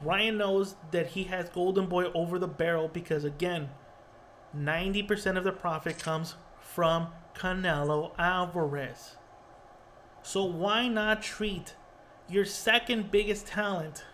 [0.01, 3.71] Ryan knows that he has Golden Boy over the barrel because again,
[4.55, 9.17] ninety percent of the profit comes from Canelo Alvarez.
[10.23, 11.75] So why not treat
[12.29, 14.05] your second biggest talent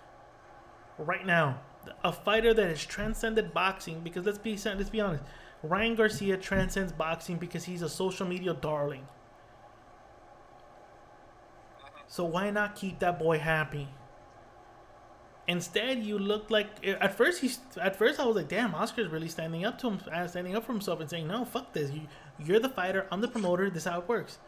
[0.98, 1.60] right now,
[2.02, 4.00] a fighter that has transcended boxing?
[4.00, 5.24] Because let's be let's be honest,
[5.62, 9.06] Ryan Garcia transcends boxing because he's a social media darling.
[12.06, 13.88] So why not keep that boy happy?
[15.46, 19.28] Instead, you look like at first he's at first I was like, damn, Oscar's really
[19.28, 21.90] standing up to him, uh, standing up for himself and saying, no, fuck this.
[21.90, 22.02] You,
[22.38, 23.06] you're the fighter.
[23.10, 23.68] I'm the promoter.
[23.68, 24.38] This is how it works.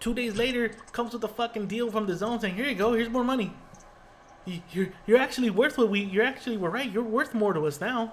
[0.00, 2.92] Two days later, comes with a fucking deal from the DAZN saying, here you go.
[2.92, 3.52] Here's more money.
[4.44, 6.00] You- You're you're actually worth what we.
[6.00, 6.90] You're actually we're right.
[6.90, 8.12] You're worth more to us now.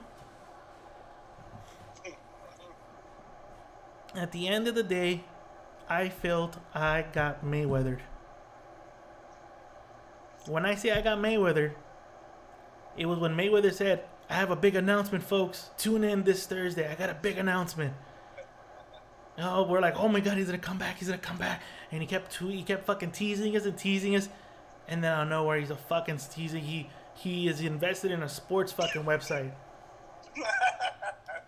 [4.15, 5.23] At the end of the day,
[5.89, 7.99] I felt I got Mayweathered.
[10.47, 11.73] When I say I got Mayweather,
[12.97, 15.69] it was when Mayweather said, I have a big announcement, folks.
[15.77, 16.89] Tune in this Thursday.
[16.89, 17.93] I got a big announcement.
[19.39, 21.61] Oh, we're like, oh my god, he's gonna come back, he's gonna come back.
[21.91, 24.29] And he kept he kept fucking teasing us and teasing us.
[24.87, 26.63] And then I don't know where he's a fucking teasing.
[26.63, 29.51] He he is invested in a sports fucking website.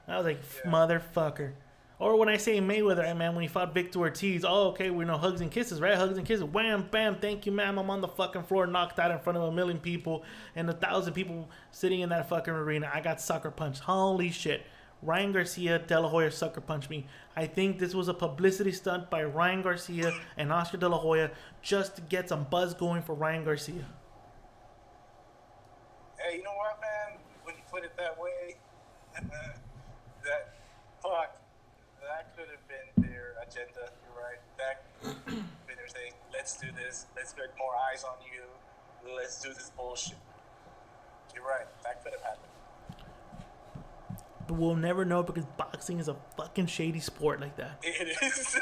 [0.07, 1.53] I was like, motherfucker.
[1.98, 5.06] Or when I say Mayweather, I man, when he fought Victor Ortiz, oh, okay, we
[5.06, 5.95] know hugs and kisses, right?
[5.95, 6.44] Hugs and kisses.
[6.44, 7.78] Wham, bam, thank you, ma'am.
[7.78, 10.24] I'm on the fucking floor, knocked out in front of a million people
[10.57, 12.91] and a thousand people sitting in that fucking arena.
[12.94, 13.82] I got sucker punched.
[13.82, 14.66] Holy shit.
[15.01, 17.05] Ryan Garcia, De La Hoya sucker punched me.
[17.35, 21.31] I think this was a publicity stunt by Ryan Garcia and Oscar De La Hoya
[21.61, 23.85] just to get some buzz going for Ryan Garcia.
[26.17, 27.19] Hey, you know what, man?
[27.43, 28.55] When you put it that way,
[30.23, 30.55] that
[31.03, 31.38] fuck,
[32.01, 33.91] that could have been their agenda.
[34.01, 34.41] You're right.
[34.57, 36.13] That been their thing.
[36.34, 37.05] Let's do this.
[37.15, 38.41] Let's get more eyes on you.
[39.15, 40.17] Let's do this bullshit.
[41.35, 41.67] You're right.
[41.84, 42.55] That could have happened.
[44.47, 47.80] But we'll never know because boxing is a fucking shady sport like that.
[47.84, 48.15] It is.
[48.22, 48.61] it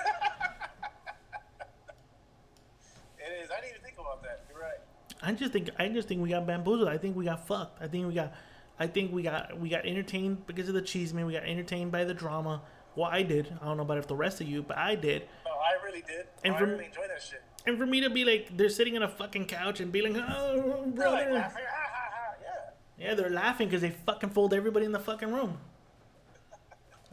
[3.42, 3.52] is.
[3.52, 4.46] I didn't even think about that.
[4.50, 4.80] You're right.
[5.22, 6.88] I just think I just think we got bamboozled.
[6.88, 7.82] I think we got fucked.
[7.82, 8.34] I think we got
[8.80, 11.26] I think we got we got entertained because of the cheese man.
[11.26, 12.62] We got entertained by the drama.
[12.96, 13.54] Well, I did.
[13.62, 15.28] I don't know about if the rest of you, but I did.
[15.46, 16.28] No, I really did.
[16.44, 17.42] And I really enjoyed that shit.
[17.66, 20.16] And for me to be like, they're sitting on a fucking couch and be like,
[20.16, 21.42] oh, They're like brother.
[21.42, 22.34] Ha ha ha.
[22.42, 23.08] Yeah.
[23.08, 25.58] Yeah, they're laughing because they fucking fooled everybody in the fucking room.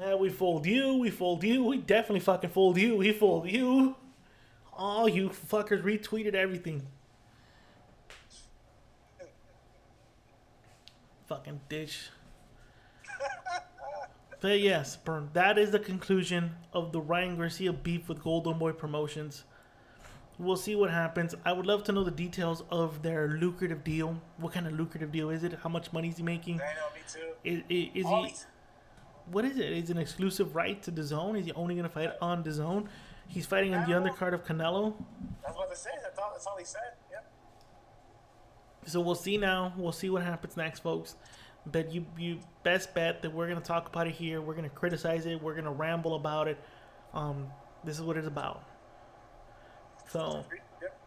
[0.01, 0.94] Yeah, we fooled you.
[0.97, 1.64] We fooled you.
[1.64, 2.97] We definitely fucking fooled you.
[2.97, 3.97] We fooled you.
[4.72, 6.86] All you fuckers retweeted everything.
[11.28, 12.10] Fucking ditch.
[14.40, 18.72] But yes, Burn, that is the conclusion of the Ryan Garcia beef with Golden Boy
[18.72, 19.44] Promotions.
[20.39, 21.35] we'll see what happens.
[21.44, 24.20] I would love to know the details of their lucrative deal.
[24.39, 25.55] What kind of lucrative deal is it?
[25.62, 26.60] How much money is he making?
[26.62, 27.35] I know, me too.
[27.44, 28.35] Is, is, is he?
[29.31, 29.73] What is it?
[29.73, 31.39] Is it an exclusive right to DAZN?
[31.39, 32.86] Is he only going to fight on DAZN?
[33.28, 34.94] He's fighting on the undercard of Canelo.
[35.44, 35.93] That's what they said.
[36.02, 36.81] That's all, that's all he said.
[37.12, 37.31] Yep.
[38.86, 39.73] So we'll see now.
[39.77, 41.15] We'll see what happens next, folks.
[41.65, 44.40] But you, you best bet that we're gonna talk about it here.
[44.40, 45.40] We're gonna criticize it.
[45.40, 46.59] We're gonna ramble about it.
[47.15, 47.48] Um,
[47.85, 48.65] this is what it's about.
[50.09, 50.44] So,
[50.82, 50.98] Yep.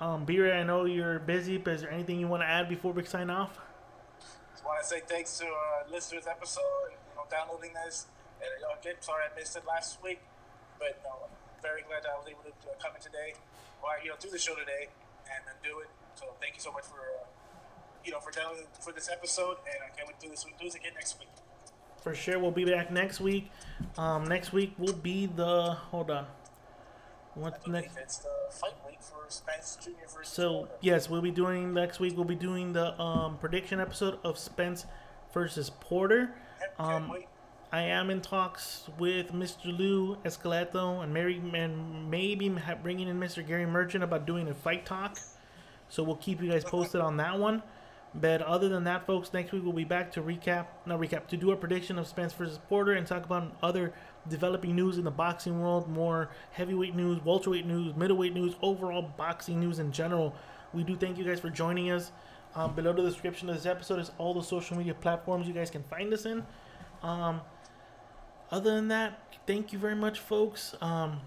[0.00, 2.92] um, B-Ray, I know you're busy, but is there anything you want to add before
[2.92, 3.58] we sign off?
[4.52, 6.62] Just want to say thanks to uh, listeners to episode
[7.30, 8.06] downloading this.
[8.40, 10.20] And again, sorry I missed it last week,
[10.78, 13.34] but know, I'm very glad that I was able to uh, come in today,
[13.82, 14.88] or you know, do the show today
[15.32, 15.88] and then do it.
[16.14, 17.24] So thank you so much for uh,
[18.04, 20.44] you know for downloading for this episode, and I can't wait to do this.
[20.44, 21.28] Do this again next week.
[22.02, 23.50] For sure, we'll be back next week.
[23.98, 26.26] Um, next week will be the hold on.
[27.34, 27.96] What's next?
[27.98, 29.90] it's the fight week for Spence Jr.
[30.14, 30.32] versus.
[30.32, 30.72] So Porter.
[30.80, 32.16] yes, we'll be doing next week.
[32.16, 34.86] We'll be doing the um, prediction episode of Spence
[35.34, 36.34] versus Porter.
[36.78, 37.12] Um.
[37.72, 39.76] I am in talks with Mr.
[39.76, 42.48] Lou Escalato and Mary and maybe
[42.82, 43.46] bringing in Mr.
[43.46, 45.18] Gary Merchant about doing a fight talk.
[45.88, 47.62] So we'll keep you guys posted on that one.
[48.14, 51.36] But other than that, folks, next week we'll be back to recap, not recap, to
[51.36, 53.92] do a prediction of Spence versus Porter and talk about other
[54.28, 59.60] developing news in the boxing world, more heavyweight news, welterweight news, middleweight news, overall boxing
[59.60, 60.34] news in general.
[60.72, 62.12] We do thank you guys for joining us.
[62.56, 65.70] Um, below the description of this episode is all the social media platforms you guys
[65.70, 66.42] can find us in.
[67.02, 67.42] Um,
[68.50, 70.74] other than that, thank you very much, folks.
[70.80, 71.20] Um,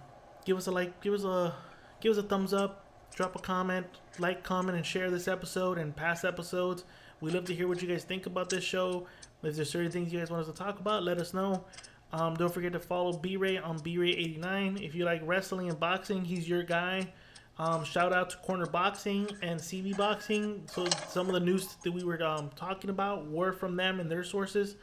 [0.44, 1.54] give us a like, give us a
[2.02, 2.84] give us a thumbs up,
[3.14, 3.86] drop a comment,
[4.18, 6.84] like, comment, and share this episode and past episodes.
[7.22, 9.06] We love to hear what you guys think about this show.
[9.44, 11.64] If there's certain things you guys want us to talk about, let us know.
[12.12, 14.82] Um, don't forget to follow B-Ray on B-Ray89.
[14.84, 17.14] If you like wrestling and boxing, he's your guy.
[17.60, 20.64] Um, shout out to Corner Boxing and CB Boxing.
[20.72, 24.10] So some of the news that we were um, talking about were from them and
[24.10, 24.78] their sources.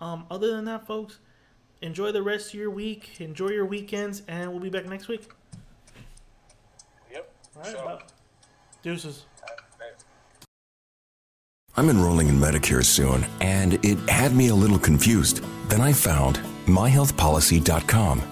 [0.00, 1.18] Um, other than that, folks,
[1.82, 3.20] enjoy the rest of your week.
[3.20, 5.28] Enjoy your weekends, and we'll be back next week.
[7.10, 7.32] Yep.
[7.56, 8.02] All right, So, bye.
[8.82, 9.24] Deuces.
[11.76, 15.42] I'm enrolling in Medicare soon, and it had me a little confused.
[15.68, 16.36] Then I found
[16.66, 18.31] myhealthpolicy.com.